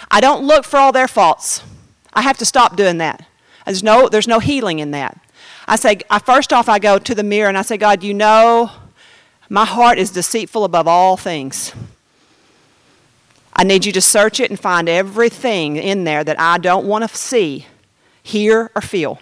[0.09, 1.63] I don't look for all their faults.
[2.13, 3.25] I have to stop doing that.
[3.65, 5.19] There's no, there's no healing in that.
[5.67, 8.13] I say, I, first off, I go to the mirror and I say, God, you
[8.13, 8.71] know,
[9.49, 11.73] my heart is deceitful above all things.
[13.55, 17.09] I need you to search it and find everything in there that I don't want
[17.09, 17.67] to see,
[18.21, 19.19] hear, or feel.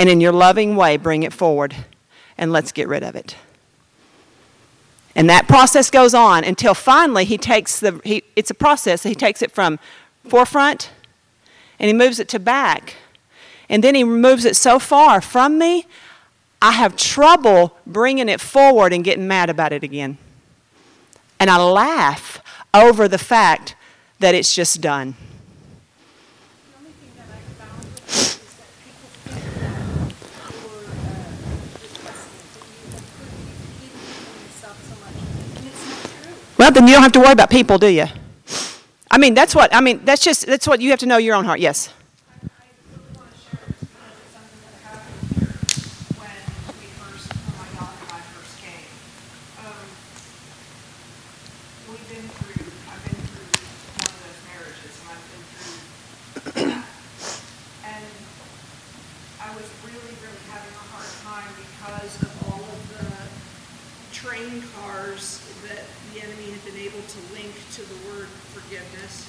[0.00, 1.76] And in your loving way, bring it forward
[2.38, 3.36] and let's get rid of it.
[5.14, 9.14] And that process goes on until finally he takes the, he, it's a process, he
[9.14, 9.78] takes it from
[10.26, 10.90] forefront
[11.78, 12.94] and he moves it to back.
[13.68, 15.86] And then he moves it so far from me,
[16.62, 20.16] I have trouble bringing it forward and getting mad about it again.
[21.38, 23.76] And I laugh over the fact
[24.18, 25.14] that it's just done.
[26.70, 29.64] The only thing that I found with it is that people think that you're
[30.92, 31.38] uh,
[31.80, 32.28] discussing it, that you have
[33.16, 35.16] put these healing on yourself so much,
[35.56, 36.36] and it's not true.
[36.60, 38.04] Well, then you don't have to worry about people, do you?
[39.10, 41.34] I mean, that's what, I mean, that's just, that's what you have to know your
[41.34, 41.58] own heart.
[41.58, 41.88] Yes.
[41.88, 45.56] I, I really want to share this because it's something that happened here
[46.68, 48.84] when we first, when my daughter and I first came.
[49.64, 49.88] Um,
[51.88, 53.48] we've been through, I've been through
[54.04, 55.80] one of those marriages and I've been through
[56.76, 56.84] that.
[57.88, 58.04] And
[59.40, 63.08] I was really, really having a hard time because of all of the
[64.12, 69.28] train cars that the enemy had been able to link to the word forgiveness.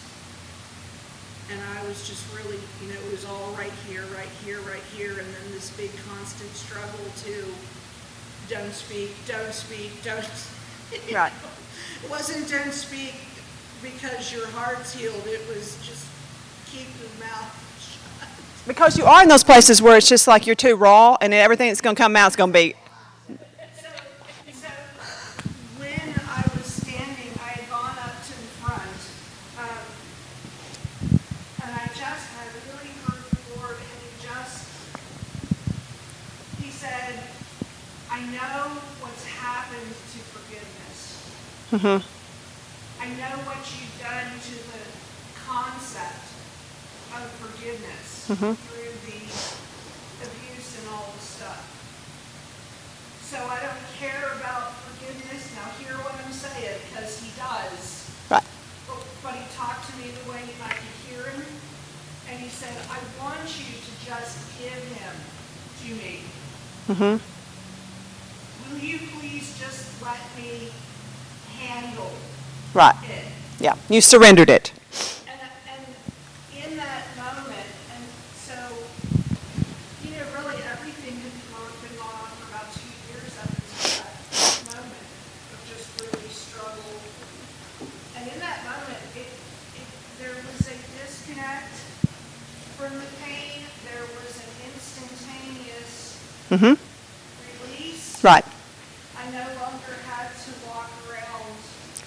[1.52, 4.84] And I was just really, you know, it was all right here, right here, right
[4.96, 7.46] here, and then this big constant struggle to
[8.50, 10.28] don't speak, don't speak, don't.
[11.14, 11.32] Right.
[12.04, 13.16] It wasn't don't speak
[13.82, 16.06] because your heart's healed, it was just
[16.66, 17.48] keep your mouth
[17.80, 18.28] shut.
[18.68, 21.70] Because you are in those places where it's just like you're too raw and everything
[21.70, 22.76] that's going to come out is going to be,
[23.80, 23.88] So,
[24.52, 24.68] so
[25.80, 29.02] when I was standing, I had gone up to the front,
[29.64, 29.84] um,
[31.64, 34.68] and I just, I really heard the Lord, and he just,
[36.62, 37.16] he said,
[38.12, 41.26] I know what's happened to forgiveness.
[41.72, 42.04] Mhm.
[43.02, 44.84] I know what you've done to the
[45.48, 46.28] concept
[47.16, 48.56] of forgiveness Mhm.
[48.68, 49.22] through the
[50.26, 51.64] abuse and all the stuff.
[53.30, 55.50] So I don't care about forgiveness.
[55.56, 58.10] Now hear what I'm saying, because he does.
[58.30, 58.44] right.
[58.88, 61.44] But, but he talked to me the way I could hear him,
[62.30, 65.16] and he said, I want you to just give him
[65.84, 66.22] to me.
[66.90, 67.20] Mhm.
[68.70, 70.72] Will you please just let me
[71.68, 72.12] handle
[72.74, 72.96] Right.
[73.10, 73.26] it?
[73.60, 73.76] Yeah.
[73.90, 74.72] You surrendered it.
[75.28, 78.04] And, and in that moment, and
[78.36, 78.56] so,
[80.04, 84.02] you know, really everything had gone- been going on for about two years up until
[84.02, 85.06] that moment
[85.54, 86.96] of just really struggle.
[88.18, 89.28] And in that moment, it,
[89.78, 89.88] it,
[90.20, 91.76] there was a disconnect
[92.78, 96.18] from the pain, there was an instantaneous
[96.50, 96.78] Mhm.
[97.68, 98.24] release.
[98.24, 98.46] Right.
[99.18, 101.54] I no longer had to walk around,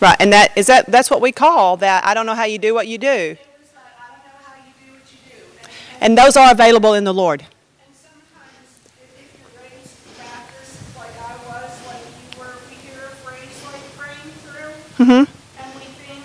[0.04, 0.16] Right.
[0.20, 2.74] And that is that that's what we call that I don't know how you do
[2.74, 3.08] what you do.
[3.08, 5.68] it was that, I don't know how you do what you do.
[6.02, 7.40] And- those are available in the Lord.
[7.40, 7.48] And
[7.96, 8.68] sometimes,
[9.00, 13.56] if, if you're raised Baptist like I was, like you were, we hear a phrase
[13.64, 14.76] like praying through,
[15.06, 15.24] Mhm.
[15.24, 16.24] and we think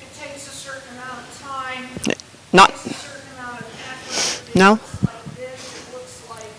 [0.00, 2.16] it takes a certain amount of time,
[2.54, 4.56] Not takes a certain amount of effort.
[4.56, 4.70] No.
[4.80, 6.56] looks like this, it looks like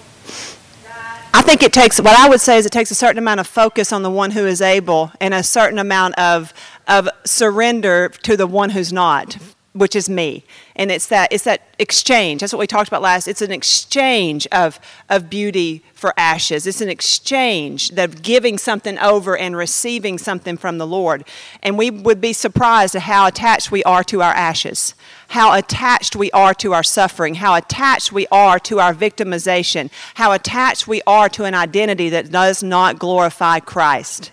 [0.85, 1.25] that.
[1.33, 3.47] I think it takes, what I would say is it takes a certain amount of
[3.47, 6.53] focus on the one who is able and a certain amount of,
[6.89, 9.37] of surrender to the one who's not.
[9.77, 10.43] which is me.
[10.75, 12.41] And it's that it's that exchange.
[12.41, 13.27] That's what we talked about last.
[13.27, 14.79] It's an exchange of
[15.09, 16.67] of beauty for ashes.
[16.67, 21.23] It's an exchange of giving something over and receiving something from the Lord.
[21.61, 24.95] And we would be surprised at how attached we are to our ashes,
[25.29, 30.31] how attached we are to our suffering, how attached we are to our victimization, how
[30.31, 34.31] attached we are to an identity that does not glorify Christ.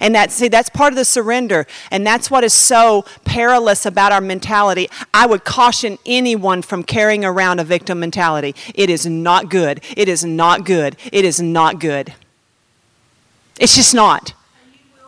[0.00, 1.66] And that, see, that's part of the surrender.
[1.90, 4.88] And that's what is so perilous about our mentality.
[5.14, 8.54] I would caution anyone from carrying around a victim mentality.
[8.74, 9.82] It is not good.
[9.96, 10.96] It is not good.
[11.12, 12.12] It is not good.
[13.58, 14.34] It's just not.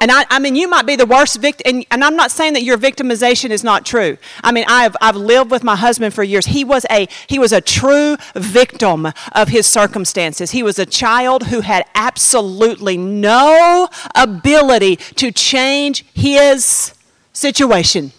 [0.01, 2.53] And I, I mean, you might be the worst victim, and, and I'm not saying
[2.53, 4.17] that your victimization is not true.
[4.45, 6.47] I mean, I've, I've lived with my husband for years.
[6.47, 10.53] He was, a, he was a true victim of his circumstances.
[10.53, 16.95] He was a child who had absolutely no ability to change his
[17.33, 18.13] situation.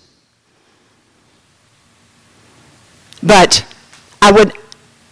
[3.23, 3.65] But
[4.21, 4.53] I would,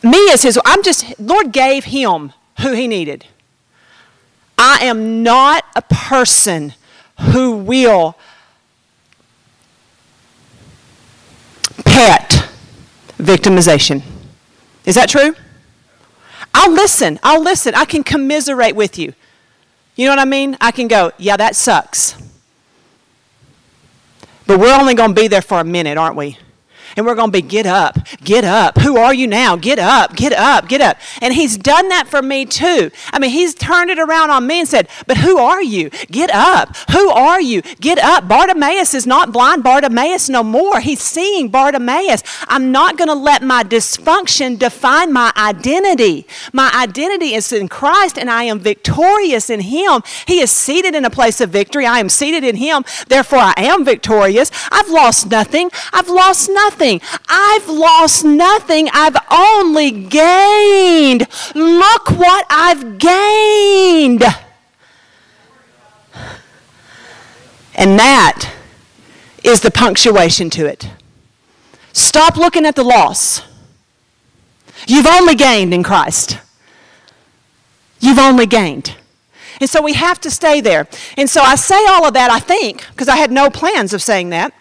[0.03, 3.25] me as his, I'm just, Lord gave him who he needed.
[4.57, 6.73] I am not a person
[7.33, 8.17] who will
[11.85, 12.49] pet
[13.17, 14.01] victimization.
[14.85, 15.35] Is that true?
[16.53, 17.19] I'll listen.
[17.23, 17.75] I'll listen.
[17.75, 19.13] I can commiserate with you.
[19.95, 20.57] You know what I mean?
[20.61, 22.15] I can go, yeah, that sucks.
[24.45, 26.37] But we're only going to be there for a minute, aren't we?
[26.97, 28.79] And we're going to be get up, get up.
[28.79, 29.55] Who are you now?
[29.55, 30.97] Get up, get up, get up.
[31.21, 32.89] And he's done that for me too.
[33.13, 35.91] I mean, he's turned it around on me and said, But who are you?
[36.11, 36.75] Get up.
[36.91, 37.61] Who are you?
[37.79, 38.27] Get up.
[38.27, 40.79] Bartimaeus is not blind Bartimaeus no more.
[40.79, 42.23] He's seeing Bartimaeus.
[42.47, 46.25] I'm not going to let my dysfunction define my identity.
[46.51, 50.01] My identity is in Christ and I am victorious in him.
[50.25, 51.85] He is seated in a place of victory.
[51.85, 52.83] I am seated in him.
[53.07, 54.49] Therefore, I am victorious.
[54.71, 55.69] I've lost nothing.
[55.93, 57.01] I've lost nothing nothing.
[57.27, 58.89] I've lost nothing.
[58.93, 61.27] I've only gained.
[61.55, 64.23] Look what I've gained.
[67.75, 68.53] And that
[69.43, 70.89] is the punctuation to it.
[71.93, 73.41] Stop looking at the loss.
[74.87, 76.39] You've only gained in Christ.
[77.99, 78.95] You've only gained.
[79.59, 80.87] And so we have to stay there.
[81.17, 84.03] And so I say all of that, I think, because I had no plans of
[84.03, 84.53] saying that.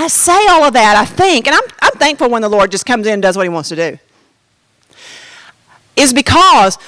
[0.00, 2.86] I say all of that, I think, and I'm, I'm thankful when the Lord just
[2.86, 3.98] comes in and does what he wants to do,
[5.96, 6.78] is because,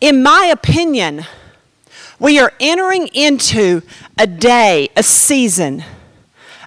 [0.00, 1.24] in my opinion,
[2.18, 3.82] we are entering into
[4.18, 5.84] a day, a season,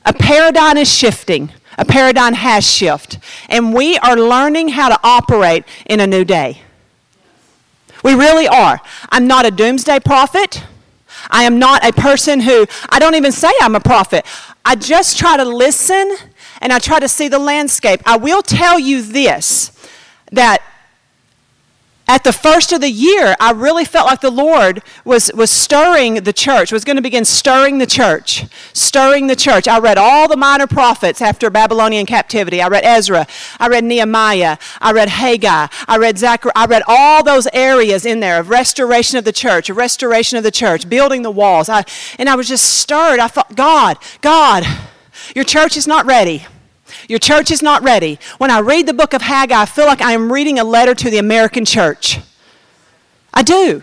[0.05, 1.51] a paradigm is shifting.
[1.79, 6.63] A paradigm has shifted, and we are learning how to operate in a new day.
[8.03, 8.81] We really are.
[9.11, 10.63] I'm not a doomsday prophet.
[11.29, 14.25] I am not a person who, I don't even say I'm a prophet.
[14.69, 16.17] I just try to listen
[16.59, 18.01] and I try to see the landscape.
[18.05, 19.71] I will tell you this
[20.33, 20.61] that
[22.09, 26.15] at the first of the year, I really felt like the Lord was, was stirring
[26.15, 29.67] the church, was going to begin stirring the church, stirring the church.
[29.67, 32.61] I read all the minor prophets after Babylonian captivity.
[32.61, 33.27] I read Ezra,
[33.59, 38.21] I read Nehemiah, I read Haggai, I read Zechariah, I read all those areas in
[38.21, 41.67] there of restoration of the church, restoration of the church, building the walls.
[41.67, 41.83] I,
[42.17, 43.19] and I was just stirred.
[43.19, 44.65] I thought, God, God,
[45.35, 46.45] your church is not ready.
[47.07, 48.19] Your church is not ready.
[48.37, 50.93] When I read the book of Haggai, I feel like I am reading a letter
[50.95, 52.19] to the American church.
[53.33, 53.81] I do.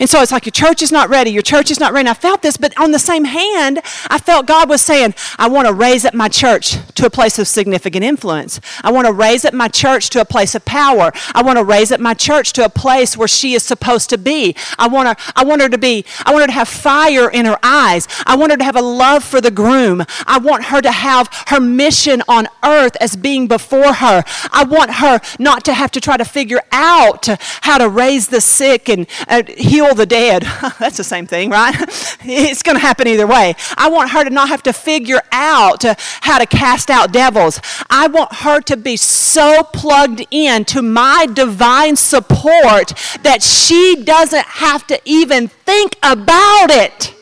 [0.00, 2.00] And so it's like your church is not ready, your church is not ready.
[2.00, 5.46] And I felt this, but on the same hand, I felt God was saying, I
[5.48, 8.60] want to raise up my church to a place of significant influence.
[8.82, 11.12] I want to raise up my church to a place of power.
[11.34, 14.16] I want to raise up my church to a place where she is supposed to
[14.16, 14.56] be.
[14.78, 17.44] I want her, I want her to be, I want her to have fire in
[17.44, 18.08] her eyes.
[18.26, 20.02] I want her to have a love for the groom.
[20.26, 24.24] I want her to have her mission on earth as being before her.
[24.50, 27.26] I want her not to have to try to figure out
[27.60, 30.42] how to raise the sick and uh, heal the dead.
[30.78, 31.74] That's the same thing, right?
[32.22, 33.54] it's going to happen either way.
[33.76, 35.84] I want her to not have to figure out
[36.22, 37.60] how to cast out devils.
[37.88, 44.46] I want her to be so plugged in to my divine support that she doesn't
[44.46, 47.14] have to even think about it.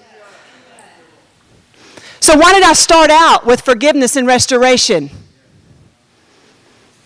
[2.20, 5.10] So, why did I start out with forgiveness and restoration?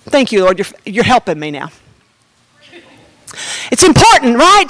[0.04, 0.58] Thank you, Lord.
[0.58, 1.70] You're, you're helping me now.
[3.70, 4.68] It's important, right?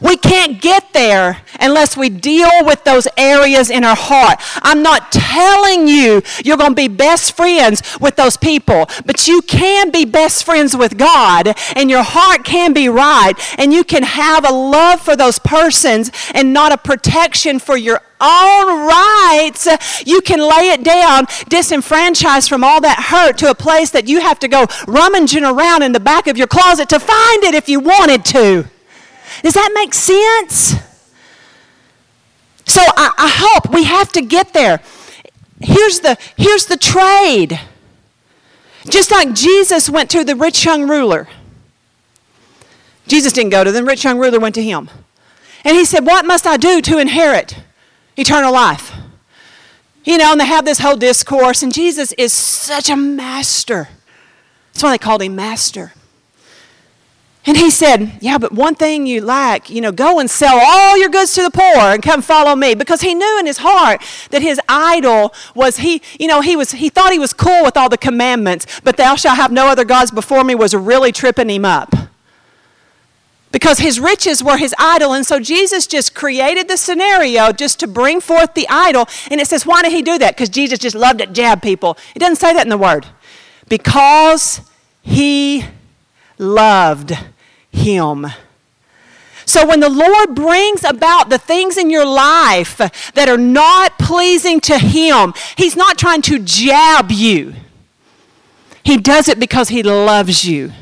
[0.00, 4.38] We can't get there unless we deal with those areas in our heart.
[4.62, 9.42] I'm not telling you you're going to be best friends with those people, but you
[9.42, 14.02] can be best friends with God, and your heart can be right, and you can
[14.02, 19.68] have a love for those persons and not a protection for your own rights,
[20.04, 24.20] you can lay it down, disenfranchised from all that hurt, to a place that you
[24.20, 27.68] have to go rummaging around in the back of your closet to find it if
[27.68, 28.68] you wanted to.
[29.42, 30.74] Does that make sense?
[32.66, 34.80] So I, I hope we have to get there.
[35.60, 37.58] Here's the, here's the trade.
[38.88, 41.28] Just like Jesus went to the rich young ruler.
[43.06, 44.90] Jesus didn't go to them, the rich young ruler went to him.
[45.64, 47.58] And he said, What must I do to inherit
[48.16, 48.92] eternal life?
[50.04, 53.88] You know, and they have this whole discourse, and Jesus is such a master.
[54.72, 55.92] That's why they called him master.
[57.46, 60.98] And he said, Yeah, but one thing you lack, you know, go and sell all
[60.98, 62.74] your goods to the poor and come follow me.
[62.74, 66.72] Because he knew in his heart that his idol was he, you know, he was
[66.72, 69.84] he thought he was cool with all the commandments, but thou shalt have no other
[69.84, 71.94] gods before me was really tripping him up.
[73.50, 77.86] Because his riches were his idol, and so Jesus just created the scenario just to
[77.86, 79.08] bring forth the idol.
[79.30, 80.36] And it says, why did he do that?
[80.36, 81.96] Because Jesus just loved to jab people.
[82.14, 83.06] It doesn't say that in the word.
[83.66, 84.60] Because
[85.00, 85.64] he
[86.38, 87.16] loved
[87.70, 88.26] him.
[89.48, 92.76] So when the Lord brings about the things in your life
[93.14, 97.54] that are not pleasing to Him, He's not trying to jab you.
[98.84, 100.72] He does it because He loves you.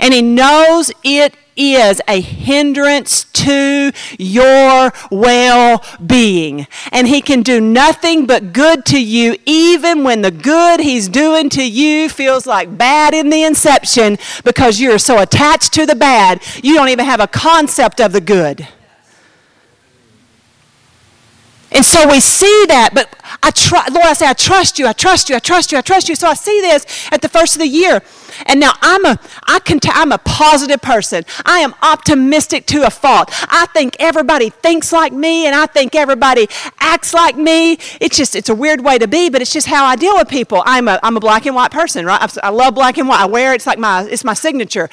[0.00, 6.66] And He knows it is a hindrance to your well being.
[6.90, 11.48] And He can do nothing but good to you, even when the good He's doing
[11.50, 16.42] to you feels like bad in the inception because you're so attached to the bad,
[16.62, 18.66] you don't even have a concept of the good.
[21.74, 23.08] And so we see that, but
[23.42, 25.80] I try, Lord, I say, I trust you, I trust you, I trust you, I
[25.80, 26.14] trust you.
[26.14, 28.02] So I see this at the first of the year.
[28.46, 31.24] And now I'm a, I can I'm a positive person.
[31.44, 33.30] I am optimistic to a fault.
[33.48, 36.48] I think everybody thinks like me and I think everybody
[36.80, 37.72] acts like me.
[38.00, 40.28] It's just, it's a weird way to be, but it's just how I deal with
[40.28, 40.62] people.
[40.66, 42.36] I'm a, I'm a black and white person, right?
[42.42, 43.20] I love black and white.
[43.20, 43.56] I wear it.
[43.56, 44.88] It's like my, it's my signature.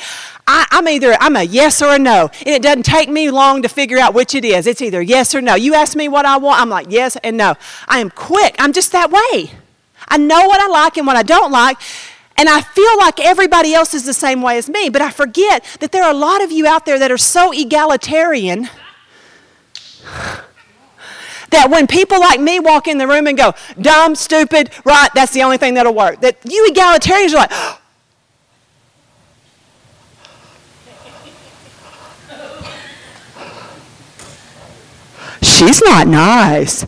[0.47, 2.29] I, am either, I'm a yes or a no.
[2.39, 4.67] And it doesn't take me long to figure out which it is.
[4.67, 5.55] It's either yes or no.
[5.55, 7.55] You ask me what I want, I'm like yes and no.
[7.87, 8.55] I am quick.
[8.59, 9.53] I'm just that way.
[10.07, 11.79] I know what I like and what I don't like.
[12.37, 15.65] And I feel like everybody else is the same way as me, but I forget
[15.79, 18.69] that there are a lot of you out there that are so egalitarian
[21.49, 25.33] that when people like me walk in the room and go, dumb, stupid, right, that's
[25.33, 26.21] the only thing that'll work.
[26.21, 27.51] That you egalitarians are like,
[35.41, 36.85] she's not nice.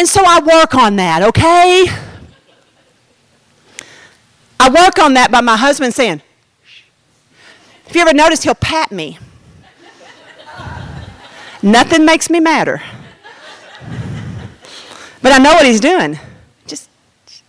[0.00, 1.84] And so I work on that, okay?
[4.58, 6.22] I work on that by my husband saying,
[7.86, 9.18] if you ever notice, he'll pat me.
[11.62, 12.80] Nothing makes me madder.
[15.20, 16.18] But I know what he's doing.
[16.66, 16.88] Just,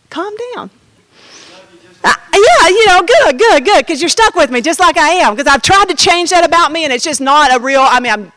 [0.10, 0.70] calm down.
[2.04, 5.12] Uh, yeah, you know, good, good, good, because you're stuck with me just like I
[5.12, 5.38] am.
[5.38, 7.80] Because I've tried to change that about me, and it's just not a real.
[7.80, 8.32] I mean, I'm,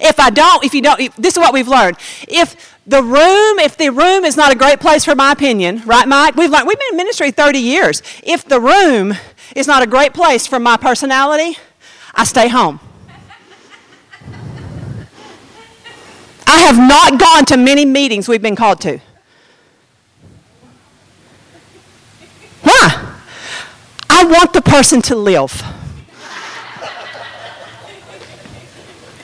[0.00, 1.98] if I don't, if you don't, if, this is what we've learned.
[2.28, 6.06] If the room, if the room is not a great place for my opinion, right,
[6.06, 6.36] Mike?
[6.36, 8.02] We've we've been in ministry 30 years.
[8.22, 9.14] If the room
[9.56, 11.56] is not a great place for my personality,
[12.14, 12.80] I stay home.
[16.46, 18.98] I have not gone to many meetings we've been called to.
[22.62, 23.16] Why?
[24.10, 25.62] I want the person to live.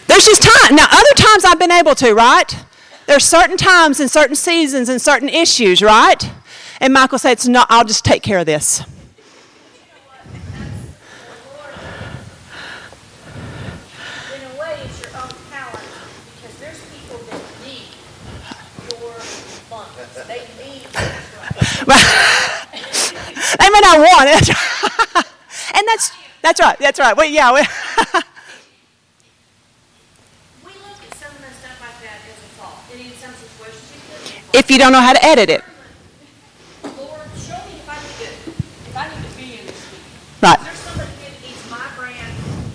[0.07, 0.75] There's just time.
[0.75, 2.57] Now, other times I've been able to, right?
[3.11, 6.31] There's certain times and certain seasons and certain issues, right?
[6.79, 8.79] And Michael said, it's not, I'll just take care of this.
[8.79, 8.87] In
[14.47, 15.81] a way, it's your own power,
[16.37, 17.89] because there's people that need
[18.93, 19.11] your
[19.67, 19.91] funds.
[20.29, 20.47] They
[23.59, 24.49] they may not want it.
[25.75, 27.17] and that's, that's right, that's right.
[27.17, 27.51] Well, yeah.
[27.55, 27.67] we-
[30.65, 33.35] We look at some of the stuff like that as a fault, and in some
[33.35, 34.01] situations, you
[34.33, 34.40] could.
[34.53, 35.65] If you don't know how to edit it.
[36.83, 40.43] Lord, show me if I need to, if I need to be in this meeting.
[40.43, 40.59] Right.
[40.61, 42.35] Is there somebody that needs my brand,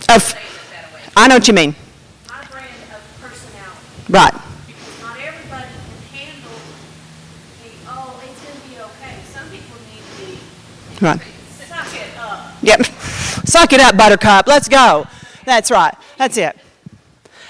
[0.10, 1.76] Of- say it that way, I know what you mean.
[2.30, 3.86] my brand of personality?
[4.10, 4.34] Right.
[4.68, 6.58] Because not everybody can handle
[7.64, 9.16] the, oh, it's gonna be okay.
[9.34, 11.22] Some people need to be, Right.
[11.68, 12.52] suck it up.
[12.62, 12.86] Yep.
[13.46, 14.48] Suck it up, Buttercup.
[14.48, 15.06] Let's go.
[15.46, 15.94] That's right.
[16.18, 16.58] That's it.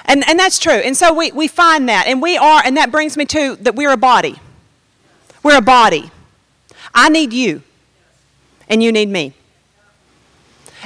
[0.05, 0.73] And, and that's true.
[0.73, 2.07] And so we, we find that.
[2.07, 4.39] And we are, and that brings me to that we're a body.
[5.43, 6.11] We're a body.
[6.93, 7.61] I need you,
[8.69, 9.33] and you need me.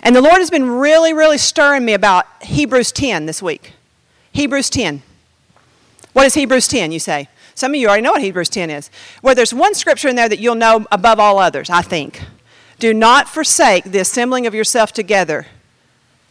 [0.01, 3.73] And the Lord has been really, really stirring me about Hebrews 10 this week.
[4.31, 5.01] Hebrews 10.
[6.13, 7.27] What is Hebrews 10, you say?
[7.53, 8.89] Some of you already know what Hebrews 10 is.
[9.21, 12.23] Well, there's one scripture in there that you'll know above all others, I think.
[12.79, 15.47] Do not forsake the assembling of yourself together,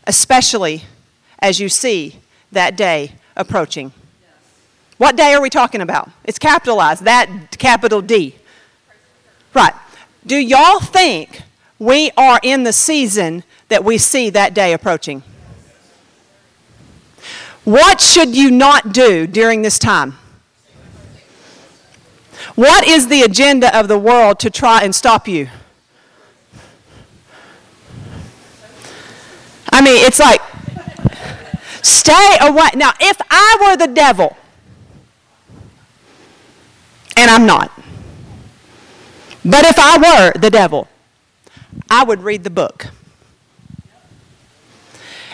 [0.07, 0.84] especially
[1.41, 2.16] as you see
[2.53, 3.92] that day approaching.
[4.96, 6.11] What day are we talking about?
[6.24, 8.34] It's capitalized, that capital D.
[9.55, 9.72] Right.
[10.26, 11.42] Do y'all think
[11.78, 15.22] we are in the season that we see that day approaching?
[17.64, 20.16] What should you not do during this time?
[22.55, 25.49] What is the agenda of the world to try and stop you?
[29.70, 30.40] I mean, it's like,
[31.83, 32.68] stay away.
[32.74, 34.37] Now, if I were the devil,
[37.16, 37.72] and I'm not,
[39.45, 40.89] but if I were the devil,
[41.91, 42.89] I would read the book.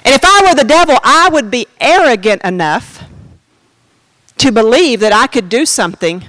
[0.05, 3.05] And if I were the devil, I would be arrogant enough
[4.37, 6.25] to believe that I could do something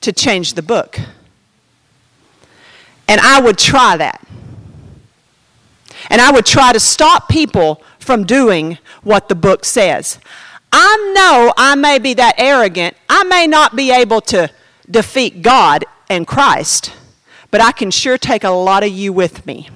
[0.00, 0.98] to change the book.
[3.06, 4.26] And I would try that.
[6.10, 10.18] And I would try to stop people from doing what the book says.
[10.72, 12.96] I know I may be that arrogant.
[13.08, 14.50] I may not be able to
[14.90, 16.92] defeat God and Christ,
[17.50, 19.68] but I can sure take a lot of you with me.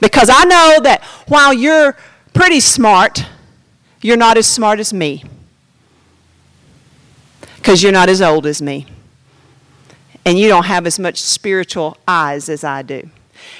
[0.00, 1.96] Because I know that while you're
[2.32, 3.24] pretty smart,
[4.00, 5.24] you're not as smart as me.
[7.56, 8.86] Because you're not as old as me.
[10.24, 13.10] And you don't have as much spiritual eyes as I do.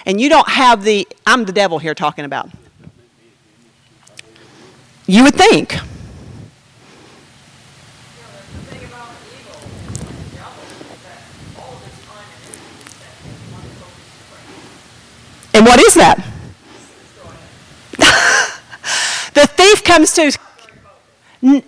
[0.06, 2.50] And you don't have the, I'm the devil here talking about.
[5.06, 5.76] You would think.
[15.54, 16.18] And what is that?
[19.34, 20.36] the thief comes to.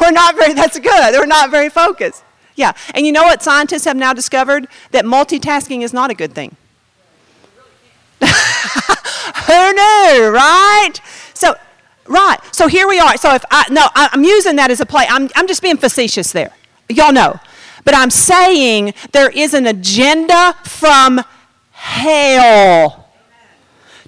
[0.00, 1.14] We're not very, that's good.
[1.14, 2.24] We're not very focused.
[2.56, 2.72] Yeah.
[2.94, 4.68] And you know what scientists have now discovered?
[4.92, 6.56] That multitasking is not a good thing.
[8.20, 10.92] Who knew, right?
[11.34, 11.54] So,
[12.06, 12.38] right.
[12.52, 13.16] So here we are.
[13.16, 15.06] So if I, no, I'm using that as a play.
[15.08, 16.52] I'm, I'm just being facetious there.
[16.88, 17.40] Y'all know.
[17.84, 21.20] But I'm saying there is an agenda from
[21.72, 23.08] hell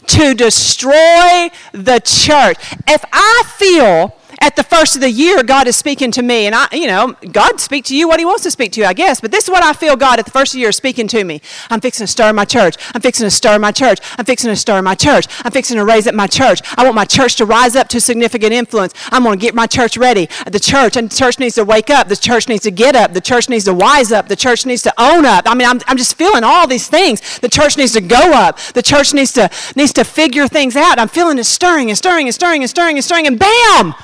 [0.07, 2.57] to destroy the church.
[2.87, 6.47] If I feel at the first of the year, God is speaking to me.
[6.47, 8.87] And I, you know, God speak to you what He wants to speak to you,
[8.87, 9.21] I guess.
[9.21, 11.25] But this is what I feel God at the first of the year speaking to
[11.25, 11.41] me.
[11.71, 12.77] I'm fixing to stir my church.
[12.95, 14.01] I'm fixing to stir my church.
[14.19, 15.27] I'm fixing to stir my church.
[15.45, 16.61] I'm fixing to raise up my church.
[16.77, 18.95] I want my church to rise up to significant influence.
[19.11, 20.29] I'm going to get my church ready.
[20.47, 22.09] The church, and the church needs to wake up.
[22.09, 23.13] The church needs to get up.
[23.13, 24.29] The church needs to wise up.
[24.29, 25.45] The church needs to own up.
[25.47, 27.39] I mean, I'm, I'm just feeling all these things.
[27.39, 28.59] The church needs to go up.
[28.75, 30.99] The church needs to, needs to figure things out.
[30.99, 33.95] I'm feeling it stirring and stirring and stirring and stirring and stirring, and bam!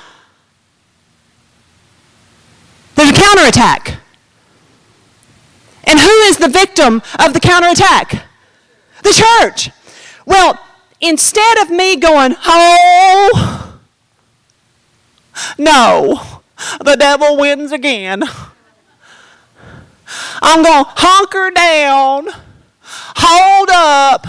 [2.95, 3.99] There's a counterattack.
[5.85, 8.25] And who is the victim of the counterattack?
[9.03, 9.71] The church.
[10.27, 10.59] Well,
[11.01, 13.79] instead of me going, oh,
[15.59, 16.43] no,
[16.85, 18.23] the devil wins again.
[20.43, 22.29] I'm going to hunker down,
[22.83, 24.27] hold up.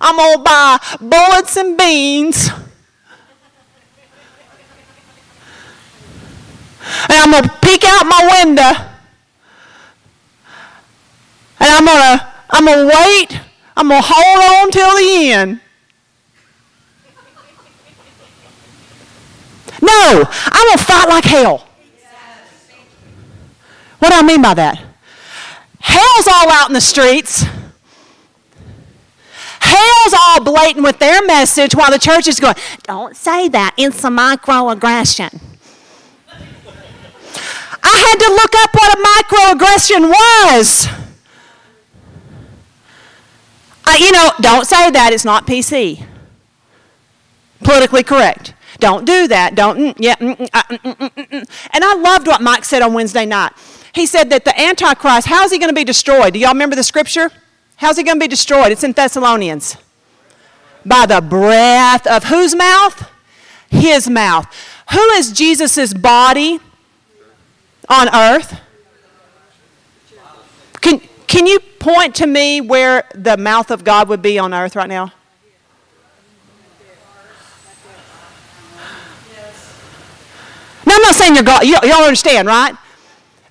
[0.00, 2.50] I'm going to buy bullets and beans
[7.08, 8.88] And I'm going to peek out my window.
[11.60, 13.40] And I'm going to I'm going to wait.
[13.76, 15.60] I'm going to hold on till the end.
[19.80, 21.66] No, I'm going to fight like hell.
[23.98, 24.84] What do I mean by that?
[25.80, 27.44] Hell's all out in the streets.
[29.60, 33.74] Hell's all blatant with their message while the church is going, don't say that.
[33.78, 35.51] It's a microaggression.
[37.92, 40.88] I had to look up what a microaggression was.
[43.84, 45.12] I, you know, don't say that.
[45.12, 46.06] It's not PC.
[47.62, 48.54] Politically correct.
[48.78, 49.54] Don't do that.
[49.54, 50.16] Don't, mm, yeah.
[50.16, 53.52] Mm, mm, uh, and I loved what Mike said on Wednesday night.
[53.92, 56.32] He said that the Antichrist, how is he going to be destroyed?
[56.32, 57.30] Do y'all remember the scripture?
[57.76, 58.72] How's he going to be destroyed?
[58.72, 59.76] It's in Thessalonians.
[60.86, 63.08] By the breath of whose mouth?
[63.68, 64.46] His mouth.
[64.92, 66.58] Who is Jesus' body?
[67.88, 68.60] On earth?
[70.80, 74.76] Can, can you point to me where the mouth of God would be on earth
[74.76, 75.12] right now?
[80.84, 81.64] Now, I'm not saying you're God.
[81.64, 82.76] You, y'all understand, right?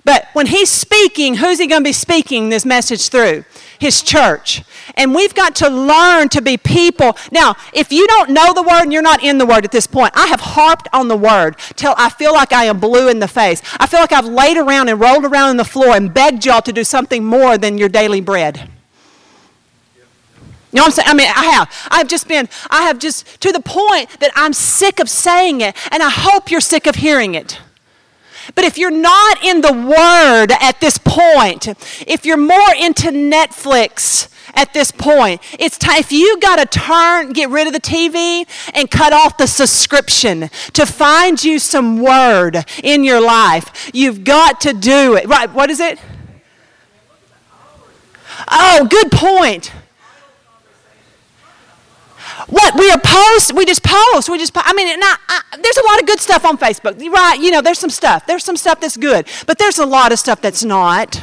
[0.04, 3.44] But when he's speaking, who's he going to be speaking this message through?
[3.82, 4.62] His church.
[4.94, 7.16] And we've got to learn to be people.
[7.32, 9.88] Now, if you don't know the word and you're not in the word at this
[9.88, 13.18] point, I have harped on the word till I feel like I am blue in
[13.18, 13.60] the face.
[13.80, 16.62] I feel like I've laid around and rolled around on the floor and begged y'all
[16.62, 18.70] to do something more than your daily bread.
[20.70, 21.08] You know what I'm saying?
[21.08, 21.88] I mean, I have.
[21.90, 25.76] I've just been, I have just, to the point that I'm sick of saying it,
[25.90, 27.58] and I hope you're sick of hearing it.
[28.54, 31.68] But if you're not in the Word at this point,
[32.06, 35.98] if you're more into Netflix at this point, it's time.
[35.98, 40.50] If you got to turn, get rid of the TV and cut off the subscription
[40.72, 45.26] to find you some Word in your life, you've got to do it.
[45.26, 45.52] Right?
[45.52, 45.98] What is it?
[48.50, 49.72] Oh, good point.
[52.48, 54.54] What we are post, we just post, we just.
[54.54, 57.38] Po- I mean, not, I, there's a lot of good stuff on Facebook, right?
[57.38, 58.26] You know, there's some stuff.
[58.26, 61.22] There's some stuff that's good, but there's a lot of stuff that's not.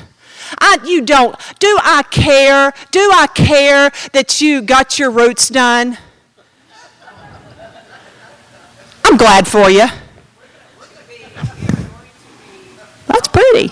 [0.60, 1.36] I, you don't.
[1.60, 2.74] Do I care?
[2.91, 5.97] Do I care that you got your roots done?
[9.03, 9.88] I'm glad for you.
[13.07, 13.72] That's pretty.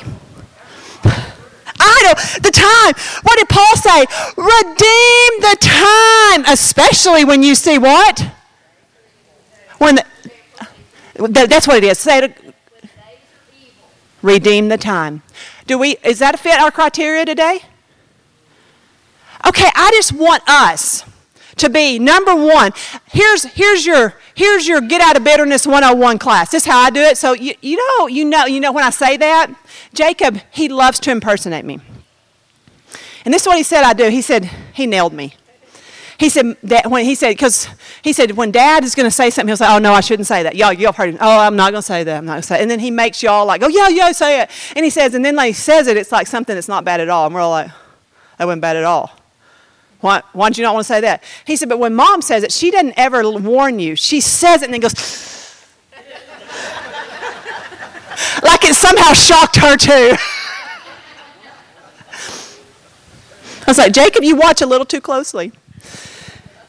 [2.41, 2.93] The time.
[3.23, 4.05] What did Paul say?
[4.37, 8.25] Redeem the time, especially when you see what?
[9.77, 10.05] When the,
[11.29, 11.97] that- that's what it is.
[11.99, 12.55] Say it.
[14.21, 15.21] Redeem the time.
[15.67, 15.97] Do we?
[16.03, 17.59] Is that a fit our criteria today?
[19.47, 21.03] Okay, I just want us
[21.57, 22.71] to be number one.
[23.07, 26.51] Here's here's your here's your get out of bitterness 101 class.
[26.51, 27.17] This is how I do it.
[27.17, 29.53] So you, you know you know you know when I say that,
[29.93, 31.79] Jacob he loves to impersonate me.
[33.25, 34.09] And this is what he said I do.
[34.09, 35.33] He said he nailed me.
[36.19, 37.67] He said that when he said because
[38.01, 40.25] he said when Dad is going to say something, he'll say, "Oh no, I shouldn't
[40.25, 41.17] say that." Y'all, y'all heard him.
[41.21, 42.17] Oh, I'm not going to say that.
[42.17, 42.57] I'm not going to say.
[42.57, 42.61] It.
[42.63, 45.23] And then he makes y'all like, "Oh yeah, yeah, say it." And he says, and
[45.23, 47.27] then like he says it, it's like something that's not bad at all.
[47.27, 47.69] And we're all like,
[48.39, 49.11] "That wasn't bad at all."
[49.99, 51.23] Why, why did you not want to say that?
[51.45, 53.95] He said, but when mom says it, she doesn't ever warn you.
[53.95, 54.93] She says it and then goes,
[58.43, 60.15] like it somehow shocked her too.
[63.67, 65.51] I was like, Jacob, you watch a little too closely.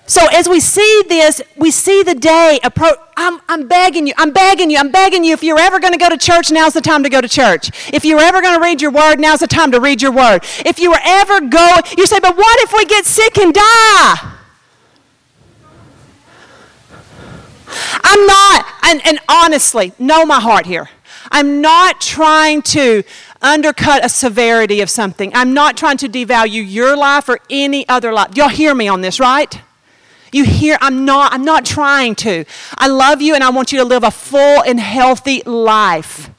[0.08, 2.96] So as we see this, we see the day approach.
[3.18, 5.34] I'm, I'm begging you, I'm begging you, I'm begging you.
[5.34, 7.92] If you're ever going to go to church, now's the time to go to church.
[7.92, 10.44] If you're ever going to read your word, now's the time to read your word.
[10.64, 14.34] If you were ever going, you say, but what if we get sick and die?
[18.02, 20.88] I'm not, and, and honestly, know my heart here.
[21.30, 23.02] I'm not trying to
[23.42, 25.32] undercut a severity of something.
[25.34, 28.34] I'm not trying to devalue your life or any other life.
[28.34, 29.60] Y'all hear me on this, right?
[30.32, 32.44] You hear, I'm not, I'm not trying to.
[32.76, 36.30] I love you and I want you to live a full and healthy life.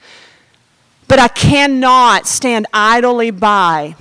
[1.08, 3.96] But I cannot stand idly by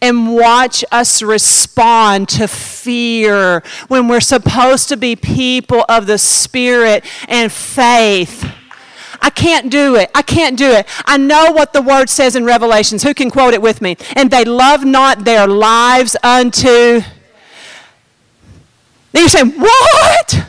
[0.00, 7.04] and watch us respond to fear when we're supposed to be people of the Spirit
[7.28, 8.52] and faith.
[9.20, 10.10] I can't do it.
[10.14, 10.86] I can't do it.
[11.04, 13.02] I know what the word says in Revelations.
[13.02, 13.96] Who can quote it with me?
[14.14, 17.02] And they love not their lives unto.
[19.12, 20.46] Then you're saying, what?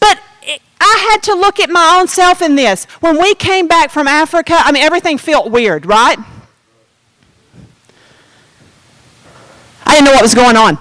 [0.00, 2.84] But it, I had to look at my own self in this.
[3.00, 6.18] When we came back from Africa, I mean, everything felt weird, right?
[9.86, 10.78] I didn't know what was going on.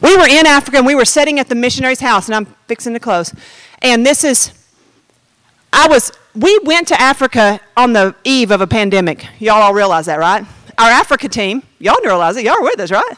[0.00, 2.92] We were in Africa and we were sitting at the missionary's house, and I'm fixing
[2.94, 3.32] to close.
[3.82, 4.52] And this is,
[5.72, 9.26] I was, we went to Africa on the eve of a pandemic.
[9.38, 10.44] Y'all all realize that, right?
[10.78, 12.44] Our Africa team, y'all realize it.
[12.44, 13.14] Y'all are with us, right?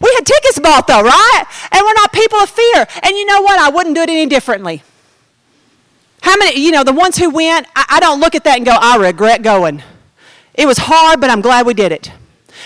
[0.00, 1.44] We had tickets bought though, right?
[1.72, 2.86] And we're not people of fear.
[3.02, 3.58] And you know what?
[3.58, 4.82] I wouldn't do it any differently.
[6.22, 8.66] How many, you know, the ones who went, I, I don't look at that and
[8.66, 9.82] go, I regret going.
[10.54, 12.12] It was hard, but I'm glad we did it.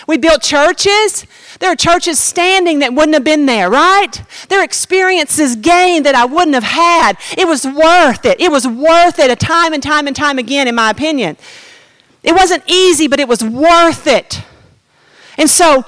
[0.07, 1.27] We built churches.
[1.61, 4.11] There are churches standing that wouldn't have been there, right?
[4.49, 7.19] There are experiences gained that I wouldn't have had.
[7.37, 8.41] It was worth it.
[8.41, 11.37] It was worth it a time and time and time again, in my opinion.
[12.23, 14.43] It wasn't easy, but it was worth it.
[15.39, 15.85] And so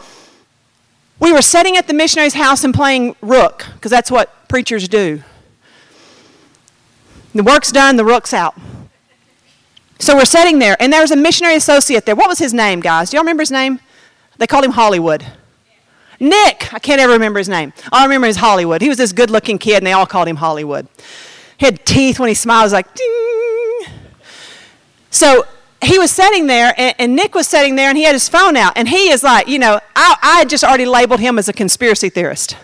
[1.25, 5.22] we were sitting at the missionary's house and playing rook, because that's what preachers do.
[7.35, 8.55] The work's done, the rook's out.
[9.99, 12.14] So we're sitting there, and there's a missionary associate there.
[12.14, 13.09] What was his name, guys?
[13.09, 13.81] Do y'all remember his name?
[14.37, 15.25] They called him Hollywood.
[16.20, 17.72] Nick, I can't ever remember his name.
[17.91, 18.83] All I remember is Hollywood.
[18.83, 20.89] He was this good looking kid, and they all called him Hollywood.
[21.57, 23.81] He had teeth when he smiled, it was like, ding.
[25.11, 25.47] So
[25.87, 28.57] he was sitting there, and, and, Nick was sitting there, and he had his phone
[28.57, 31.53] out, and he is like, you know, I, I just already labeled him as a
[31.53, 32.57] conspiracy theorist.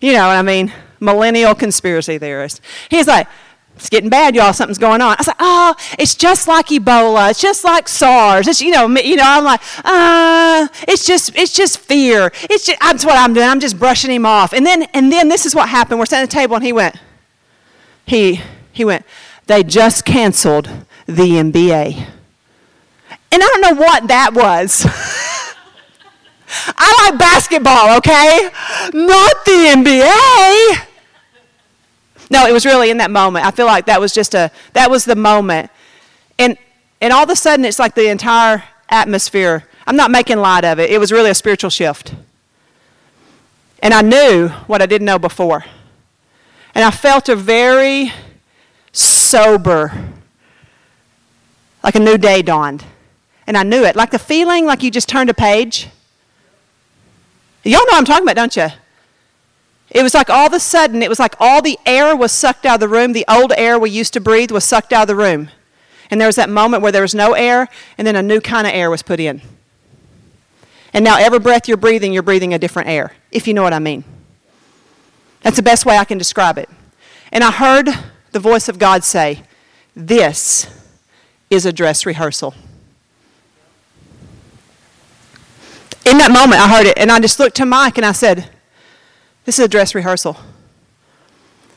[0.00, 0.72] You know what I mean?
[0.98, 2.60] Millennial conspiracy theorist.
[2.88, 3.28] He's like,
[3.76, 4.52] It's getting bad, y'all.
[4.52, 5.12] Something's going on.
[5.12, 7.30] I was like, oh, it's just like Ebola.
[7.30, 8.46] It's just like SARS.
[8.46, 9.24] It's you know, you know.
[9.24, 12.30] I'm like, uh, it's just, it's just fear.
[12.42, 13.48] It's just, that's what I'm doing.
[13.48, 14.52] I'm just brushing him off.
[14.52, 15.98] And then, and then this is what happened.
[15.98, 16.96] We're sitting at the table, and he went,
[18.04, 18.40] he,
[18.72, 19.06] he went.
[19.46, 20.68] They just canceled
[21.06, 22.06] the NBA,
[23.32, 24.86] and I don't know what that was.
[26.76, 28.50] I like basketball, okay?
[28.92, 30.86] Not the NBA.
[32.30, 33.44] No, it was really in that moment.
[33.44, 35.70] I feel like that was just a that was the moment.
[36.38, 36.56] And
[37.00, 39.64] and all of a sudden it's like the entire atmosphere.
[39.86, 40.90] I'm not making light of it.
[40.90, 42.14] It was really a spiritual shift.
[43.82, 45.64] And I knew what I didn't know before.
[46.74, 48.12] And I felt a very
[48.92, 49.92] sober
[51.82, 52.84] like a new day dawned.
[53.50, 53.96] And I knew it.
[53.96, 55.88] Like the feeling like you just turned a page.
[57.64, 58.68] Y'all know what I'm talking about, don't you?
[59.90, 62.64] It was like all of a sudden, it was like all the air was sucked
[62.64, 63.12] out of the room.
[63.12, 65.48] The old air we used to breathe was sucked out of the room.
[66.12, 68.68] And there was that moment where there was no air, and then a new kind
[68.68, 69.42] of air was put in.
[70.94, 73.72] And now every breath you're breathing, you're breathing a different air, if you know what
[73.72, 74.04] I mean.
[75.40, 76.68] That's the best way I can describe it.
[77.32, 77.88] And I heard
[78.30, 79.42] the voice of God say,
[79.96, 80.68] This
[81.50, 82.54] is a dress rehearsal.
[86.10, 88.50] In that moment, I heard it, and I just looked to Mike and I said,
[89.44, 90.36] This is a dress rehearsal.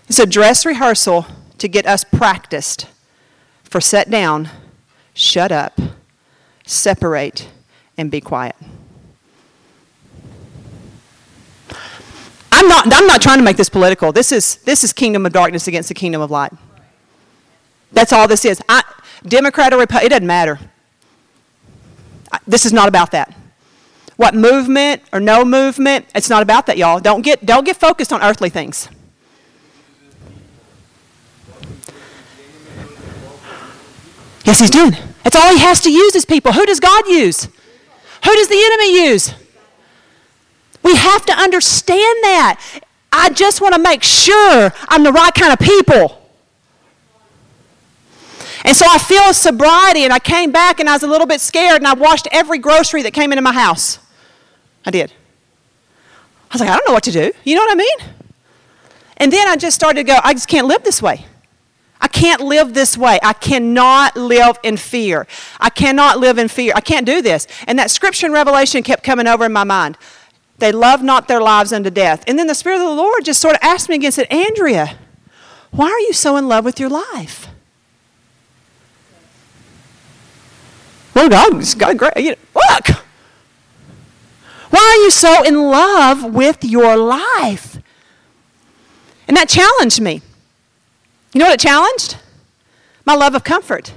[0.10, 1.28] It's a dress rehearsal
[1.60, 2.88] to get us practiced
[3.64, 4.50] for set down,
[5.14, 5.80] shut up,
[6.66, 7.48] separate,
[7.96, 8.56] and be quiet.
[12.52, 14.12] I'm not, I'm not trying to make this political.
[14.12, 16.54] This is, this is kingdom of darkness against the kingdom of light.
[17.92, 18.60] That's all this is.
[18.68, 18.82] I,
[19.28, 20.60] Democrat or Republican, it doesn't matter.
[22.32, 23.38] I, this is not about that.
[24.24, 27.02] What movement or no movement, it's not about that, y'all.
[27.02, 28.88] Don't get, don't get focused on earthly things.
[34.46, 34.96] Yes, he's doing.
[35.24, 36.54] That's all he has to use is people.
[36.54, 37.50] Who does God use?
[38.24, 39.34] Who does the enemy use?
[40.84, 42.80] We have to understand that.
[43.12, 46.30] I just want to make sure I'm the right kind of people.
[48.64, 51.42] And so I feel sobriety, and I came back and I was a little bit
[51.42, 54.00] scared, and I washed every grocery that came into my house.
[54.86, 55.12] I did.
[56.52, 57.32] I was like, I don't know what to do.
[57.44, 57.98] You know what I mean?
[59.18, 61.26] And then I just started to go, I just can't live this way.
[62.02, 63.18] I can't live this way.
[63.24, 65.26] I cannot live in fear.
[65.60, 66.74] I cannot live in fear.
[66.76, 67.48] I can't do this.
[67.66, 69.98] And that scripture in Revelation kept coming over in my mind.
[70.58, 72.24] They love not their lives unto death.
[72.28, 74.98] And then the Spirit of the Lord just sort of asked me again, said, Andrea,
[75.72, 77.48] why are you so in love with your life?
[81.16, 82.18] Well, God's got great.
[82.18, 83.04] You know, look.
[84.74, 87.78] Why are you so in love with your life?
[89.28, 90.24] And that challenged me.
[91.32, 92.18] You know what it challenged?
[93.06, 93.94] My love of comfort.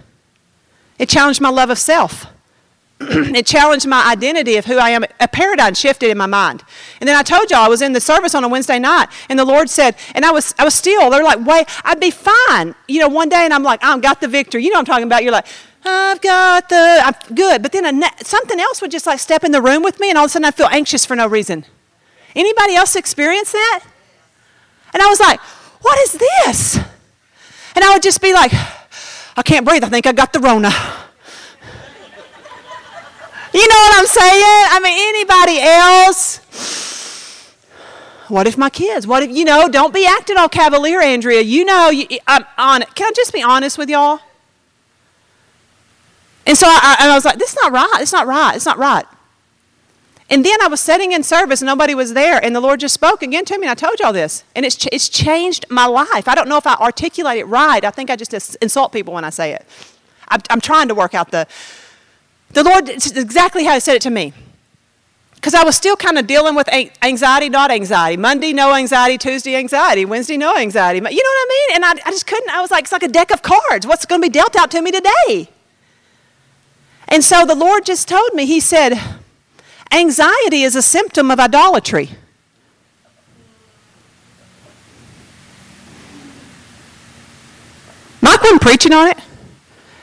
[0.98, 2.26] It challenged my love of self.
[3.00, 5.06] it challenged my identity of who I am.
[5.18, 6.62] A paradigm shifted in my mind.
[7.00, 9.38] And then I told y'all I was in the service on a Wednesday night, and
[9.38, 12.74] the Lord said, and I was, I was still, they're like, wait, I'd be fine.
[12.86, 14.62] You know, one day, and I'm like, I've got the victory.
[14.62, 15.22] You know what I'm talking about?
[15.22, 15.46] You're like,
[15.88, 17.62] I've got the, I'm good.
[17.62, 20.24] But then something else would just like step in the room with me, and all
[20.24, 21.64] of a sudden I feel anxious for no reason.
[22.34, 23.84] Anybody else experience that?
[24.92, 25.40] And I was like,
[25.80, 26.76] what is this?
[27.74, 28.52] And I would just be like,
[29.36, 29.84] I can't breathe.
[29.84, 30.70] I think I got the Rona.
[33.54, 34.42] You know what I'm saying?
[34.44, 36.40] I mean, anybody else?
[38.28, 39.06] What if my kids?
[39.06, 41.40] What if, you know, don't be acting all cavalier, Andrea.
[41.40, 42.94] You know, you, I'm on it.
[42.94, 44.20] Can I just be honest with y'all?
[46.46, 47.98] And so I, I, I was like, this is not right.
[48.00, 48.54] It's not right.
[48.54, 49.04] It's not right.
[50.28, 52.94] And then I was sitting in service and nobody was there, and the Lord just
[52.94, 54.42] spoke again to me, and I told y'all this.
[54.56, 56.26] And it's, ch- it's changed my life.
[56.26, 57.84] I don't know if I articulate it right.
[57.84, 59.64] I think I just insult people when I say it.
[60.28, 61.46] I'm, I'm trying to work out the.
[62.52, 64.32] The Lord, exactly how He said it to me.
[65.34, 66.68] Because I was still kind of dealing with
[67.02, 68.16] anxiety, not anxiety.
[68.16, 69.18] Monday, no anxiety.
[69.18, 70.04] Tuesday, anxiety.
[70.04, 70.98] Wednesday, no anxiety.
[70.98, 71.76] You know what I mean?
[71.76, 72.50] And I, I just couldn't.
[72.50, 73.86] I was like, it's like a deck of cards.
[73.86, 75.50] What's going to be dealt out to me today?
[77.08, 79.00] And so the Lord just told me, He said,
[79.92, 82.10] Anxiety is a symptom of idolatry.
[88.20, 89.18] Mike wasn't preaching on it.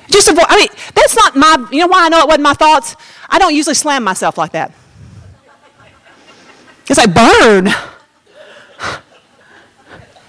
[0.09, 2.53] Just avoid, I mean, that's not my, you know why I know it wasn't my
[2.53, 2.95] thoughts?
[3.29, 4.71] I don't usually slam myself like that.
[6.87, 7.67] It's like, burn.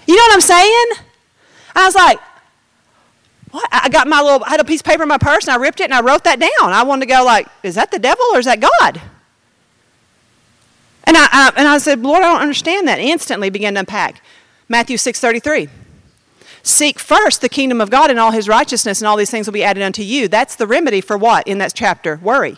[0.07, 0.85] You know what I'm saying?
[1.75, 2.19] I was like,
[3.55, 3.69] what?
[3.71, 5.57] I got my little, I had a piece of paper in my purse and I
[5.57, 6.73] ripped it and I wrote that down.
[6.73, 9.01] I wanted to go like, is that the devil or is that God?
[11.05, 12.99] And I, I, and I said, Lord, I don't understand that.
[12.99, 14.21] Instantly began to unpack.
[14.67, 15.69] Matthew 6.33.
[16.63, 19.53] seek first the kingdom of God and all his righteousness, and all these things will
[19.53, 20.27] be added unto you.
[20.27, 22.19] That's the remedy for what in that chapter?
[22.21, 22.57] Worry.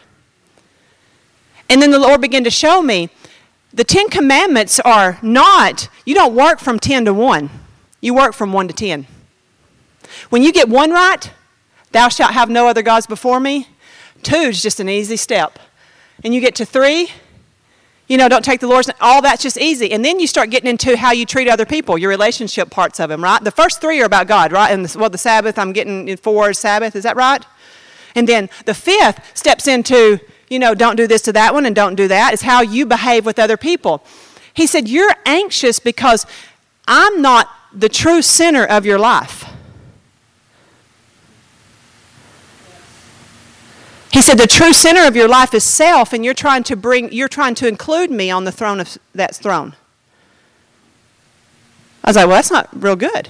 [1.69, 3.09] And then the Lord began to show me
[3.73, 7.49] the Ten Commandments are not, you don't work from 10 to 1,
[8.01, 9.05] you work from 1 to 10.
[10.29, 11.31] When you get one right,
[11.91, 13.67] thou shalt have no other gods before me,
[14.23, 15.59] two is just an easy step.
[16.23, 17.09] And you get to three,
[18.07, 19.91] you know, don't take the Lord's all that's just easy.
[19.91, 23.09] And then you start getting into how you treat other people, your relationship parts of
[23.09, 23.43] them, right?
[23.43, 24.71] The first three are about God, right?
[24.71, 27.43] And the, well, the Sabbath, I'm getting four is Sabbath, is that right?
[28.15, 31.75] And then the fifth steps into, you know, don't do this to that one and
[31.75, 32.33] don't do that.
[32.33, 34.03] Is how you behave with other people.
[34.53, 36.25] He said, You're anxious because
[36.87, 39.46] I'm not the true center of your life.
[44.11, 47.11] He said, The true center of your life is self, and you're trying to bring,
[47.11, 49.75] you're trying to include me on the throne of that throne.
[52.03, 53.29] I was like, Well, that's not real good.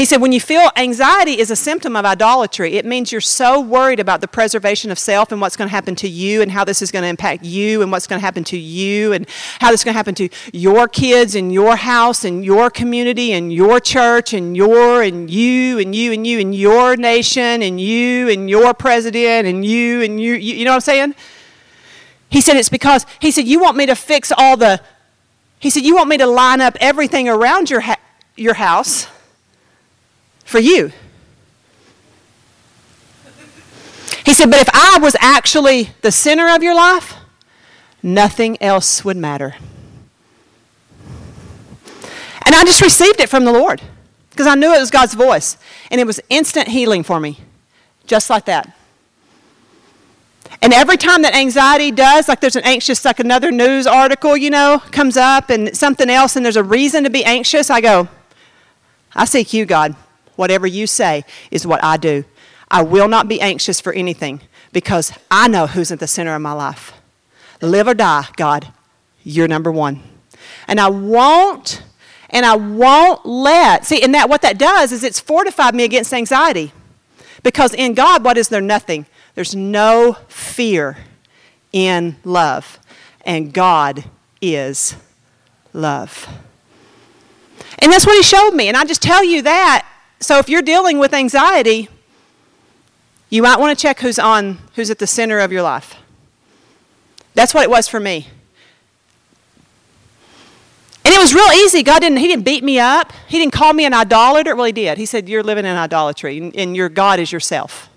[0.00, 3.60] He said, when you feel anxiety is a symptom of idolatry, it means you're so
[3.60, 6.64] worried about the preservation of self and what's going to happen to you and how
[6.64, 9.28] this is going to impact you and what's going to happen to you and
[9.60, 13.32] how this is going to happen to your kids and your house and your community
[13.32, 17.78] and your church and your and you and you and you and your nation and
[17.78, 20.32] you and your president and you and you.
[20.32, 21.14] You, you know what I'm saying?
[22.30, 24.80] He said, it's because, he said, you want me to fix all the,
[25.58, 28.00] he said, you want me to line up everything around your, ha-
[28.34, 29.06] your house
[30.50, 30.92] for you.
[34.26, 37.14] He said, But if I was actually the center of your life,
[38.02, 39.54] nothing else would matter.
[42.44, 43.80] And I just received it from the Lord
[44.30, 45.56] because I knew it was God's voice.
[45.90, 47.38] And it was instant healing for me,
[48.06, 48.76] just like that.
[50.62, 54.50] And every time that anxiety does, like there's an anxious, like another news article, you
[54.50, 58.08] know, comes up and something else, and there's a reason to be anxious, I go,
[59.14, 59.94] I seek you, God.
[60.40, 62.24] Whatever you say is what I do.
[62.70, 64.40] I will not be anxious for anything
[64.72, 66.94] because I know who's at the center of my life.
[67.60, 68.68] Live or die, God,
[69.22, 70.02] you're number one.
[70.66, 71.82] And I won't,
[72.30, 76.14] and I won't let, see, and that what that does is it's fortified me against
[76.14, 76.72] anxiety.
[77.42, 78.62] Because in God, what is there?
[78.62, 79.04] Nothing.
[79.34, 80.96] There's no fear
[81.70, 82.78] in love.
[83.26, 84.04] And God
[84.40, 84.96] is
[85.74, 86.26] love.
[87.80, 88.68] And that's what he showed me.
[88.68, 89.86] And I just tell you that
[90.20, 91.88] so if you're dealing with anxiety,
[93.30, 95.96] you might want to check who's on, who's at the center of your life.
[97.34, 98.28] That's what it was for me.
[101.04, 101.82] And it was real easy.
[101.82, 103.12] God didn't, He didn't beat me up.
[103.28, 104.54] He didn't call me an idolater.
[104.54, 104.98] Well, He did.
[104.98, 107.88] He said, You're living in idolatry, and your God is yourself.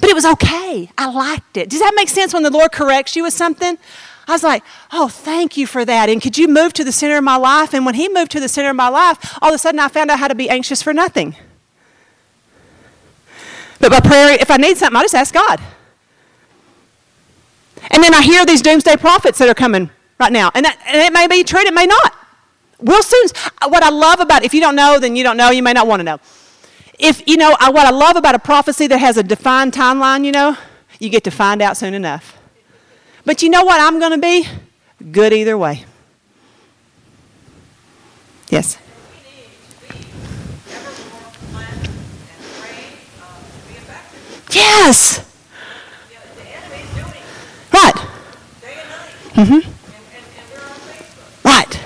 [0.00, 0.90] But it was okay.
[0.96, 1.68] I liked it.
[1.68, 3.76] Does that make sense when the Lord corrects you with something?
[4.28, 4.62] I was like,
[4.92, 6.08] oh, thank you for that.
[6.08, 7.74] And could you move to the center of my life?
[7.74, 9.88] And when he moved to the center of my life, all of a sudden I
[9.88, 11.36] found out how to be anxious for nothing.
[13.80, 15.60] But by prayer, if I need something, I just ask God.
[17.90, 20.50] And then I hear these doomsday prophets that are coming right now.
[20.54, 22.14] And, that, and it may be true, it may not.
[22.78, 23.26] We'll soon.
[23.60, 25.50] Uh, what I love about if you don't know, then you don't know.
[25.50, 26.18] You may not want to know.
[26.98, 30.24] If you know I, what I love about a prophecy that has a defined timeline,
[30.24, 30.56] you know,
[30.98, 32.39] you get to find out soon enough.
[33.24, 34.46] But you know what I'm going to be?
[35.12, 35.84] Good either way.
[38.48, 38.78] Yes.
[44.52, 45.24] Yes.
[47.72, 47.94] Right.
[49.34, 49.70] Mm-hmm.
[51.44, 51.80] Right.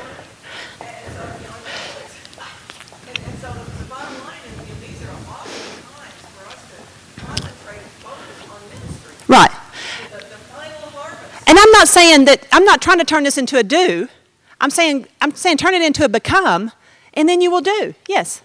[9.28, 9.50] Right.
[11.46, 14.08] And I'm not that, I'm not trying to turn this into a do.
[14.60, 16.70] I'm saying, I'm saying turn it into a become,
[17.14, 17.94] and then you will do.
[18.08, 18.42] Yes.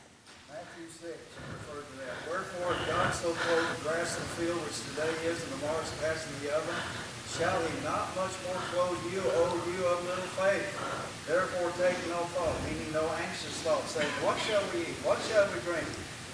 [0.47, 2.31] Matthew 6 referred to.
[2.31, 5.91] Wherefore God so clothed the grass of the field, which today is, and tomorrow is
[5.99, 6.79] cast in the oven,
[7.35, 10.63] shall he not much more clothe you, O you of little faith?
[11.27, 14.95] Therefore take no thought, meaning no anxious thought, saying, What shall we eat?
[15.03, 15.85] What shall we drink?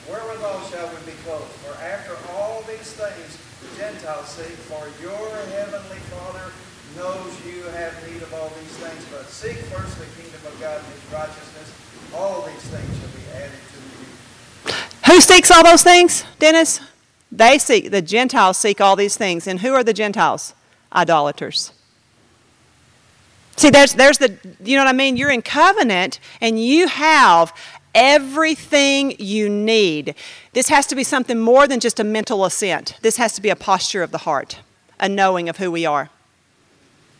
[0.06, 1.50] Wherewithal shall we be clothed?
[1.66, 3.34] For after all these things
[3.66, 5.26] the Gentiles seek, for your
[5.58, 6.54] heavenly Father
[6.96, 9.06] knows you have need of all these things.
[9.12, 11.74] But seek first the kingdom of God and his righteousness.
[12.16, 15.14] All these things shall be added to you.
[15.14, 16.80] Who seeks all those things, Dennis?
[17.32, 19.48] They seek, the Gentiles seek all these things.
[19.48, 20.54] And who are the Gentiles?
[20.94, 21.74] Idolaters.
[23.58, 25.18] See, there's, there's the, you know what I mean?
[25.18, 27.54] You're in covenant and you have
[27.94, 30.16] everything you need.
[30.54, 32.98] This has to be something more than just a mental assent.
[33.02, 34.60] This has to be a posture of the heart,
[35.00, 36.10] a knowing of who we are.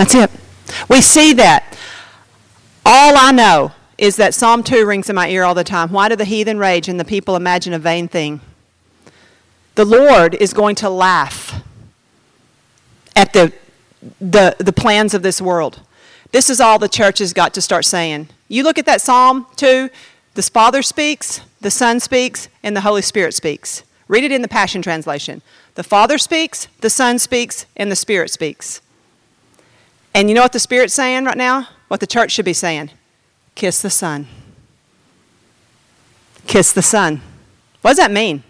[0.00, 0.30] That's it.
[0.88, 1.76] We see that.
[2.86, 5.90] All I know is that Psalm 2 rings in my ear all the time.
[5.90, 8.40] Why do the heathen rage and the people imagine a vain thing?
[9.74, 11.62] The Lord is going to laugh
[13.14, 13.52] at the,
[14.18, 15.82] the, the plans of this world.
[16.32, 18.30] This is all the church has got to start saying.
[18.48, 19.90] You look at that Psalm 2,
[20.32, 23.82] the Father speaks, the Son speaks, and the Holy Spirit speaks.
[24.08, 25.42] Read it in the Passion Translation.
[25.74, 28.80] The Father speaks, the Son speaks, and the Spirit speaks.
[30.14, 31.68] And you know what the Spirit's saying right now?
[31.88, 32.90] What the church should be saying?
[33.54, 34.26] Kiss the Son.
[36.46, 37.20] Kiss the Son.
[37.82, 38.42] What does that mean?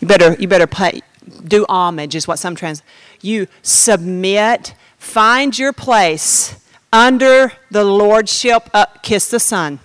[0.00, 1.00] You better, you better play,
[1.44, 2.82] do homage, is what some trans.
[3.20, 6.56] You submit, find your place
[6.92, 8.68] under the lordship.
[8.72, 9.80] Uh, kiss the Son.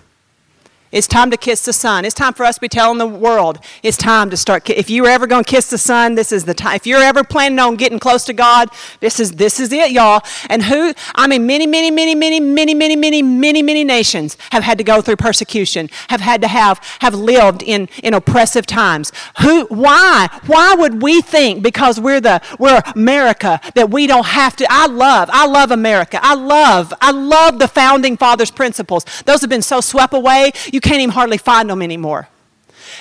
[0.92, 2.04] It's time to kiss the Son.
[2.04, 3.58] It's time for us to be telling the world.
[3.82, 4.68] It's time to start.
[4.68, 6.76] If you're ever going to kiss the Son, this is the time.
[6.76, 8.68] If you're ever planning on getting close to God,
[9.00, 10.20] this is this is it, y'all.
[10.50, 10.92] And who?
[11.14, 14.84] I mean, many, many, many, many, many, many, many, many, many nations have had to
[14.84, 15.88] go through persecution.
[16.10, 19.12] Have had to have have lived in in oppressive times.
[19.40, 19.64] Who?
[19.66, 20.28] Why?
[20.46, 24.66] Why would we think because we're the we're America that we don't have to?
[24.68, 26.20] I love I love America.
[26.22, 29.06] I love I love the founding fathers' principles.
[29.24, 30.52] Those have been so swept away.
[30.70, 32.28] You can't even hardly find them anymore.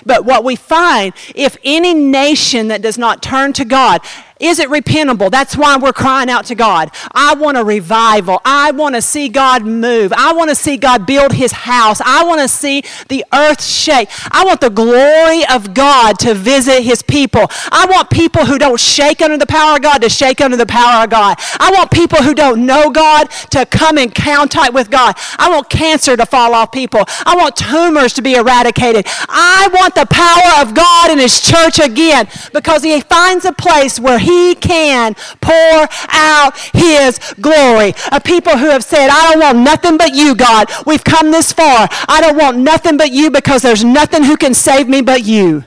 [0.05, 4.01] But what we find, if any nation that does not turn to God,
[4.41, 5.29] is it repentable?
[5.29, 6.91] That's why we're crying out to God.
[7.13, 8.41] I want a revival.
[8.43, 10.11] I want to see God move.
[10.15, 12.01] I want to see God build his house.
[12.01, 14.09] I want to see the earth shake.
[14.31, 17.45] I want the glory of God to visit his people.
[17.71, 20.65] I want people who don't shake under the power of God to shake under the
[20.65, 21.37] power of God.
[21.59, 25.15] I want people who don't know God to come in contact with God.
[25.37, 27.03] I want cancer to fall off people.
[27.25, 29.05] I want tumors to be eradicated.
[29.29, 33.99] I want the power of God in his church again because he finds a place
[33.99, 37.93] where he can pour out his glory.
[38.11, 40.69] A people who have said, I don't want nothing but you, God.
[40.85, 41.87] We've come this far.
[42.07, 45.63] I don't want nothing but you because there's nothing who can save me but you.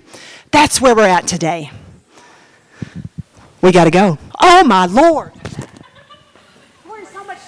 [0.50, 1.70] That's where we're at today.
[3.60, 4.18] We got to go.
[4.40, 5.32] Oh, my Lord.